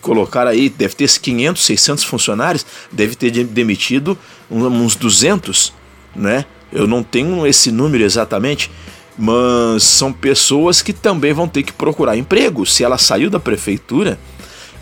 colocar 0.00 0.46
aí, 0.46 0.68
deve 0.68 0.94
ter 0.94 1.08
500, 1.08 1.64
600 1.64 2.04
funcionários, 2.04 2.66
deve 2.90 3.14
ter 3.14 3.30
demitido 3.44 4.18
uns 4.50 4.96
200, 4.96 5.72
né? 6.14 6.44
Eu 6.72 6.86
não 6.86 7.02
tenho 7.02 7.46
esse 7.46 7.70
número 7.70 8.02
exatamente, 8.02 8.70
mas 9.18 9.82
são 9.82 10.12
pessoas 10.12 10.80
que 10.80 10.92
também 10.92 11.32
vão 11.32 11.46
ter 11.46 11.62
que 11.62 11.72
procurar 11.72 12.16
emprego. 12.16 12.64
Se 12.64 12.82
ela 12.82 12.96
saiu 12.96 13.28
da 13.28 13.38
prefeitura, 13.38 14.18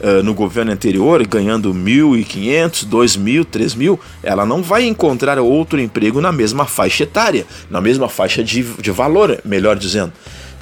uh, 0.00 0.22
no 0.22 0.34
governo 0.34 0.72
anterior, 0.72 1.24
ganhando 1.26 1.72
1.500, 1.74 2.88
2.000, 2.88 3.44
3.000, 3.44 3.98
ela 4.22 4.46
não 4.46 4.62
vai 4.62 4.84
encontrar 4.84 5.38
outro 5.38 5.80
emprego 5.80 6.20
na 6.20 6.32
mesma 6.32 6.64
faixa 6.64 7.04
etária, 7.04 7.46
na 7.68 7.80
mesma 7.80 8.08
faixa 8.08 8.42
de, 8.42 8.62
de 8.62 8.90
valor, 8.90 9.40
melhor 9.44 9.76
dizendo. 9.76 10.12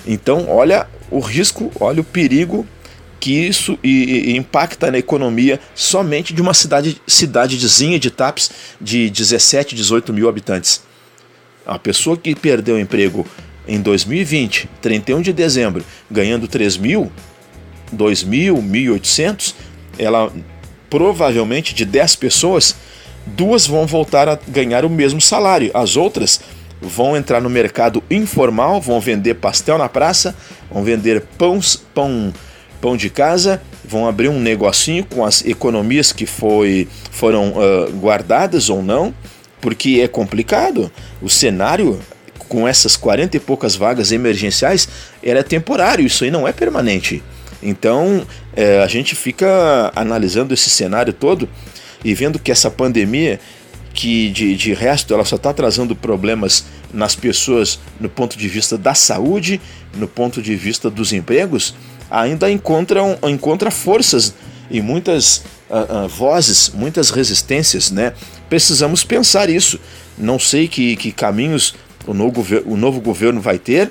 Então, 0.07 0.47
olha 0.49 0.87
o 1.11 1.21
risco, 1.21 1.71
olha 1.81 2.01
o 2.01 2.05
perigo 2.05 2.67
que 3.21 3.33
isso 3.33 3.79
e, 3.83 4.31
e 4.31 4.37
impacta 4.37 4.91
na 4.91 4.99
economia 4.99 5.61
somente 5.75 6.33
de 6.33 6.41
uma 6.41 6.55
cidade, 6.55 7.01
cidadezinha 7.07 7.99
de 7.99 8.11
TAPS 8.11 8.51
de 8.81 9.11
17, 9.11 9.75
18 9.75 10.13
mil 10.13 10.29
habitantes. 10.29 10.83
A 11.67 11.79
pessoa 11.79 12.17
que 12.17 12.35
perdeu 12.35 12.77
o 12.77 12.81
emprego 12.81 13.27
em 13.67 13.81
2020, 13.81 14.69
31 14.81 15.21
de 15.21 15.33
dezembro, 15.33 15.85
ganhando 16.11 16.49
3 16.49 16.77
mil, 16.79 17.13
2.000, 17.95 18.55
1.800, 18.63 19.55
ela 19.99 20.33
provavelmente 20.89 21.75
de 21.75 21.85
10 21.85 22.17
pessoas, 22.17 22.75
duas 23.27 23.67
vão 23.67 23.87
voltar 23.87 24.29
a 24.29 24.39
ganhar 24.49 24.85
o 24.85 24.91
mesmo 24.91 25.21
salário. 25.21 25.71
As 25.75 25.97
outras 25.97 26.41
vão 26.81 27.17
entrar 27.17 27.41
no 27.41 27.51
mercado 27.51 28.03
informal, 28.11 28.81
vão 28.81 29.01
vender 29.01 29.35
pastel 29.35 29.77
na 29.77 29.89
praça, 29.89 30.35
vão 30.71 30.83
vender 30.83 31.21
pão, 31.37 31.61
pão, 31.95 32.33
pão 32.81 32.97
de 32.97 33.11
casa, 33.11 33.61
vão 33.85 34.07
abrir 34.07 34.29
um 34.29 34.41
negocinho 34.41 35.05
com 35.05 35.25
as 35.25 35.45
economias 35.45 36.13
que 36.13 36.27
foi, 36.27 36.89
foram 37.11 37.53
uh, 37.53 37.91
guardadas 37.93 38.69
ou 38.69 38.83
não, 38.83 39.15
porque 39.61 40.01
é 40.03 40.09
complicado. 40.09 40.91
O 41.21 41.29
cenário 41.29 41.99
com 42.49 42.67
essas 42.67 42.97
40 42.97 43.37
e 43.37 43.41
poucas 43.41 43.77
vagas 43.77 44.11
emergenciais 44.11 44.89
era 45.23 45.45
temporário, 45.45 46.07
isso 46.07 46.25
aí 46.25 46.31
não 46.31 46.49
é 46.49 46.53
permanente. 46.53 47.23
Então 47.63 48.27
é, 48.57 48.83
a 48.83 48.87
gente 48.87 49.15
fica 49.15 49.93
analisando 49.95 50.55
esse 50.55 50.71
cenário 50.71 51.13
todo 51.13 51.49
e 52.05 52.15
vendo 52.15 52.39
que 52.39 52.51
essa 52.51 52.71
pandemia, 52.71 53.41
que 53.93 54.31
de, 54.31 54.57
de 54.57 54.73
resto 54.73 55.13
ela 55.13 55.25
só 55.25 55.37
está 55.37 55.53
trazendo 55.53 55.95
problemas 55.95 56.65
nas 56.93 57.15
pessoas 57.15 57.79
no 58.01 58.09
ponto 58.09 58.39
de 58.39 58.49
vista 58.49 58.79
da 58.79 58.95
saúde, 58.95 59.61
no 59.95 60.07
ponto 60.07 60.41
de 60.41 60.55
vista 60.57 60.89
dos 60.89 61.13
empregos, 61.13 61.75
ainda 62.11 62.51
encontram, 62.51 63.19
encontra 63.25 63.71
forças 63.71 64.35
e 64.71 64.81
muitas 64.81 65.39
uh, 65.71 66.05
uh, 66.05 66.09
vozes, 66.09 66.71
muitas 66.71 67.11
resistências, 67.11 67.91
né? 67.91 68.13
Precisamos 68.49 69.05
pensar 69.05 69.49
isso. 69.49 69.79
Não 70.17 70.39
sei 70.39 70.69
que, 70.69 70.97
que 70.97 71.13
caminhos 71.13 71.75
o 72.07 72.15
novo, 72.15 72.45
o 72.65 72.77
novo 72.77 73.01
governo 73.01 73.41
vai 73.41 73.59
ter, 73.59 73.91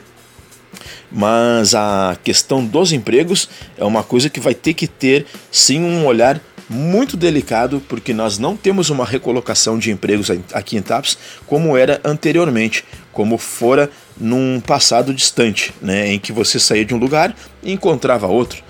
mas 1.12 1.74
a 1.74 2.18
questão 2.24 2.66
dos 2.66 2.92
empregos 2.92 3.48
é 3.78 3.86
uma 3.86 4.04
coisa 4.04 4.30
que 4.30 4.40
vai 4.40 4.54
ter 4.54 4.74
que 4.74 4.88
ter 4.88 5.26
sim 5.52 5.82
um 5.82 6.06
olhar 6.06 6.42
muito 6.70 7.16
delicado, 7.16 7.82
porque 7.88 8.14
nós 8.14 8.38
não 8.38 8.58
temos 8.58 8.90
uma 8.90 9.06
recolocação 9.06 9.80
de 9.80 9.90
empregos 9.90 10.30
aqui 10.54 10.76
em 10.76 10.82
TAPS 10.82 11.18
como 11.46 11.78
era 11.78 12.02
anteriormente, 12.04 12.84
como 13.14 13.38
fora 13.38 13.90
num 14.20 14.60
passado 14.60 15.14
distante, 15.14 15.74
né, 15.82 16.14
em 16.14 16.20
que 16.20 16.32
você 16.32 16.60
saía 16.60 16.86
de 16.86 16.94
um 16.94 16.98
lugar 16.98 17.36
e 17.64 17.72
encontrava 17.72 18.28
outro, 18.28 18.64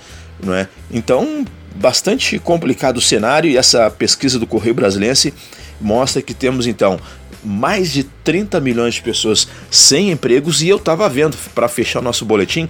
não 0.43 0.53
é? 0.53 0.67
Então, 0.91 1.45
bastante 1.75 2.39
complicado 2.39 2.97
o 2.97 3.01
cenário 3.01 3.49
e 3.49 3.57
essa 3.57 3.89
pesquisa 3.89 4.39
do 4.39 4.47
Correio 4.47 4.75
Brasilense 4.75 5.33
mostra 5.79 6.21
que 6.21 6.33
temos 6.33 6.65
então 6.67 6.99
mais 7.43 7.91
de 7.91 8.03
30 8.03 8.59
milhões 8.59 8.95
de 8.95 9.01
pessoas 9.01 9.47
sem 9.69 10.11
empregos 10.11 10.61
e 10.61 10.69
eu 10.69 10.77
estava 10.77 11.07
vendo 11.07 11.37
para 11.53 11.67
fechar 11.67 11.99
o 11.99 12.03
nosso 12.03 12.25
boletim 12.25 12.67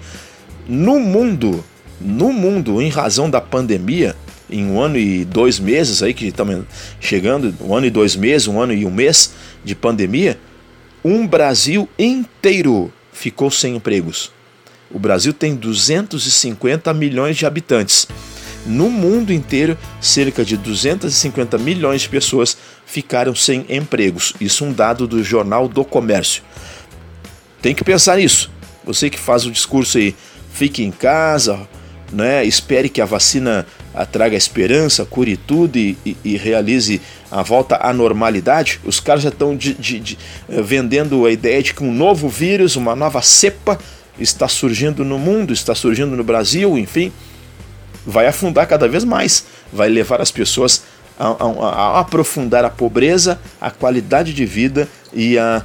no 0.67 0.99
mundo, 0.99 1.63
no 1.99 2.31
mundo, 2.33 2.81
em 2.81 2.89
razão 2.89 3.29
da 3.29 3.39
pandemia, 3.39 4.15
em 4.49 4.65
um 4.65 4.79
ano 4.79 4.97
e 4.97 5.25
dois 5.25 5.59
meses 5.59 6.03
aí 6.03 6.13
que 6.13 6.27
estamos 6.27 6.65
chegando, 6.99 7.53
um 7.61 7.73
ano 7.73 7.87
e 7.87 7.89
dois 7.89 8.15
meses, 8.15 8.47
um 8.47 8.59
ano 8.59 8.73
e 8.73 8.85
um 8.85 8.91
mês 8.91 9.33
de 9.63 9.73
pandemia, 9.73 10.37
um 11.07 11.25
Brasil 11.25 11.87
inteiro 11.97 12.91
ficou 13.13 13.49
sem 13.49 13.77
empregos. 13.77 14.29
O 14.91 14.99
Brasil 14.99 15.31
tem 15.31 15.55
250 15.55 16.93
milhões 16.93 17.37
de 17.37 17.45
habitantes. 17.45 18.05
No 18.65 18.89
mundo 18.89 19.31
inteiro, 19.31 19.77
cerca 20.01 20.43
de 20.43 20.57
250 20.57 21.57
milhões 21.59 22.01
de 22.01 22.09
pessoas 22.09 22.57
ficaram 22.85 23.33
sem 23.33 23.65
empregos. 23.69 24.33
Isso 24.41 24.65
é 24.65 24.67
um 24.67 24.73
dado 24.73 25.07
do 25.07 25.23
Jornal 25.23 25.69
do 25.69 25.85
Comércio. 25.85 26.43
Tem 27.61 27.73
que 27.73 27.85
pensar 27.85 28.17
nisso. 28.17 28.51
Você 28.83 29.09
que 29.09 29.17
faz 29.17 29.45
o 29.45 29.51
discurso 29.51 29.97
aí, 29.97 30.13
fique 30.51 30.83
em 30.83 30.91
casa, 30.91 31.67
né? 32.11 32.43
espere 32.43 32.89
que 32.89 32.99
a 32.99 33.05
vacina 33.05 33.65
traga 34.11 34.35
esperança, 34.35 35.05
cure 35.05 35.37
tudo 35.37 35.77
e, 35.77 35.97
e, 36.05 36.17
e, 36.23 36.37
realize 36.37 37.01
a 37.31 37.41
volta 37.41 37.77
à 37.81 37.93
normalidade. 37.93 38.79
Os 38.85 38.99
caras 38.99 39.23
já 39.23 39.29
estão 39.29 39.55
de, 39.55 39.73
de, 39.73 39.99
de, 39.99 40.17
eh, 40.49 40.61
vendendo 40.61 41.25
a 41.25 41.31
ideia 41.31 41.61
de 41.61 41.73
que 41.73 41.83
um 41.83 41.93
novo 41.93 42.29
vírus, 42.29 42.75
uma 42.75 42.95
nova 42.95 43.21
cepa 43.21 43.77
está 44.19 44.47
surgindo 44.47 45.05
no 45.05 45.19
mundo, 45.19 45.53
está 45.53 45.75
surgindo 45.75 46.15
no 46.15 46.23
Brasil, 46.23 46.77
enfim 46.77 47.11
vai 48.07 48.25
afundar 48.25 48.65
cada 48.65 48.87
vez 48.87 49.03
mais, 49.03 49.45
vai 49.71 49.89
levar 49.89 50.21
as 50.21 50.31
pessoas 50.31 50.83
a, 51.19 51.27
a, 51.27 51.69
a, 51.69 51.99
aprofundar 51.99 52.63
a 52.63 52.69
pobreza, 52.69 53.37
a 53.59 53.69
qualidade 53.69 54.33
de 54.33 54.45
vida 54.45 54.87
e 55.11 55.37
a 55.37 55.61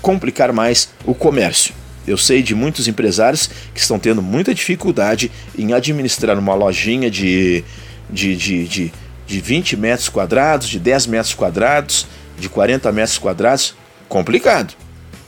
complicar 0.00 0.52
mais 0.52 0.90
o 1.04 1.12
comércio. 1.12 1.74
Eu 2.06 2.16
sei 2.16 2.42
de 2.42 2.54
muitos 2.54 2.86
empresários 2.86 3.50
que 3.74 3.80
estão 3.80 3.98
tendo 3.98 4.22
muita 4.22 4.54
dificuldade 4.54 5.30
em 5.58 5.72
administrar 5.72 6.38
uma 6.38 6.54
lojinha 6.54 7.10
de, 7.10 7.64
de, 8.08 8.36
de, 8.36 8.68
de, 8.68 8.92
de 9.32 9.40
20 9.40 9.78
metros 9.78 10.10
quadrados, 10.10 10.68
de 10.68 10.78
10 10.78 11.06
metros 11.06 11.32
quadrados, 11.32 12.06
de 12.38 12.50
40 12.50 12.92
metros 12.92 13.16
quadrados. 13.16 13.74
Complicado. 14.06 14.74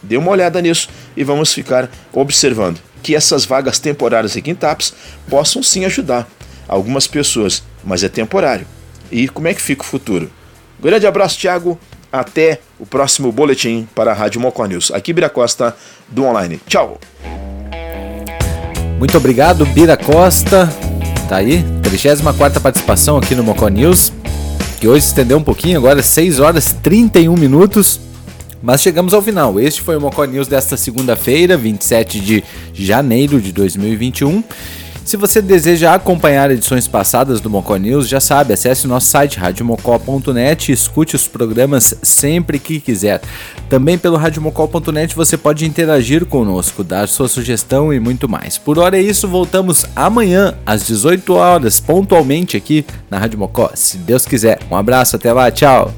Dê 0.03 0.19
uma 0.19 0.31
olhada 0.31 0.61
nisso 0.61 0.91
e 1.17 1.25
vamos 1.25 1.55
ficar 1.55 1.89
observando 2.13 2.79
que 3.03 3.17
essas 3.17 3.47
vagas 3.47 3.79
temporárias 3.79 4.37
aqui 4.37 4.51
em 4.51 4.55
TAPS 4.55 4.93
possam 5.29 5.63
sim 5.63 5.87
ajudar 5.87 6.29
algumas 6.69 7.07
pessoas, 7.07 7.63
mas 7.83 8.05
é 8.05 8.09
temporário. 8.11 8.67
E 9.11 9.27
como 9.27 9.49
é 9.49 9.55
que 9.55 9.63
fica 9.63 9.81
o 9.81 9.87
futuro? 9.87 10.31
Grande 10.79 11.07
abraço, 11.07 11.39
Thiago. 11.39 11.79
Até 12.13 12.61
o 12.79 12.85
próximo 12.85 13.33
boletim 13.33 13.89
para 13.95 14.11
a 14.13 14.15
Rádio 14.15 14.41
Mocó 14.41 14.67
News. 14.67 14.91
Aqui 14.93 15.15
Bira 15.15 15.31
Costa, 15.31 15.75
do 16.09 16.25
online. 16.25 16.61
Tchau. 16.69 17.01
Muito 18.99 19.17
obrigado, 19.17 19.65
Bira 19.67 19.97
Costa. 19.97 20.69
Tá 21.35 21.39
aí, 21.39 21.65
34 21.83 22.61
participação 22.61 23.17
aqui 23.17 23.35
no 23.35 23.43
Mocó 23.43 23.67
News, 23.67 24.13
que 24.79 24.87
hoje 24.87 25.05
estendeu 25.05 25.37
um 25.37 25.43
pouquinho, 25.43 25.77
agora 25.77 26.01
6 26.01 26.39
horas 26.39 26.69
e 26.69 26.75
31 26.77 27.35
minutos. 27.35 27.99
Mas 28.63 28.81
chegamos 28.81 29.13
ao 29.13 29.21
final. 29.21 29.59
Este 29.59 29.83
foi 29.83 29.97
o 29.97 30.01
Mocó 30.01 30.25
News 30.27 30.47
desta 30.47 30.77
segunda-feira, 30.77 31.57
27 31.57 32.21
de 32.21 32.45
janeiro 32.73 33.41
de 33.41 33.51
2021. 33.51 34.45
Se 35.05 35.19
você 35.19 35.43
deseja 35.43 35.95
acompanhar 35.95 36.51
edições 36.51 36.89
passadas 36.89 37.39
do 37.39 37.51
Mocó 37.51 37.77
News, 37.77 38.09
já 38.09 38.21
sabe, 38.21 38.55
acesse 38.55 38.87
nosso 38.87 39.07
site 39.09 39.39
radiomocó.net 39.39 40.71
e 40.71 40.75
escute 40.75 41.15
os 41.15 41.29
programas 41.29 41.95
sempre 42.03 42.59
que 42.59 42.81
quiser. 42.81 43.21
Também 43.69 43.99
pelo 43.99 44.17
radiomocó.net 44.17 45.15
você 45.15 45.37
pode 45.37 45.67
interagir 45.67 46.25
conosco, 46.25 46.83
dar 46.83 47.07
sua 47.07 47.29
sugestão 47.29 47.93
e 47.93 48.01
muito 48.01 48.27
mais. 48.29 48.57
Por 48.57 48.79
hora 48.79 48.97
é 48.97 49.03
isso, 49.03 49.29
voltamos 49.29 49.85
amanhã 49.95 50.55
às 50.65 50.87
18 50.87 51.35
horas 51.35 51.79
pontualmente 51.81 52.57
aqui 52.57 52.87
na 53.11 53.19
Rádio 53.19 53.39
Mocó, 53.39 53.71
se 53.75 53.99
Deus 53.99 54.25
quiser. 54.25 54.59
Um 54.71 54.77
abraço, 54.77 55.17
até 55.17 55.31
lá, 55.35 55.51
tchau. 55.51 55.93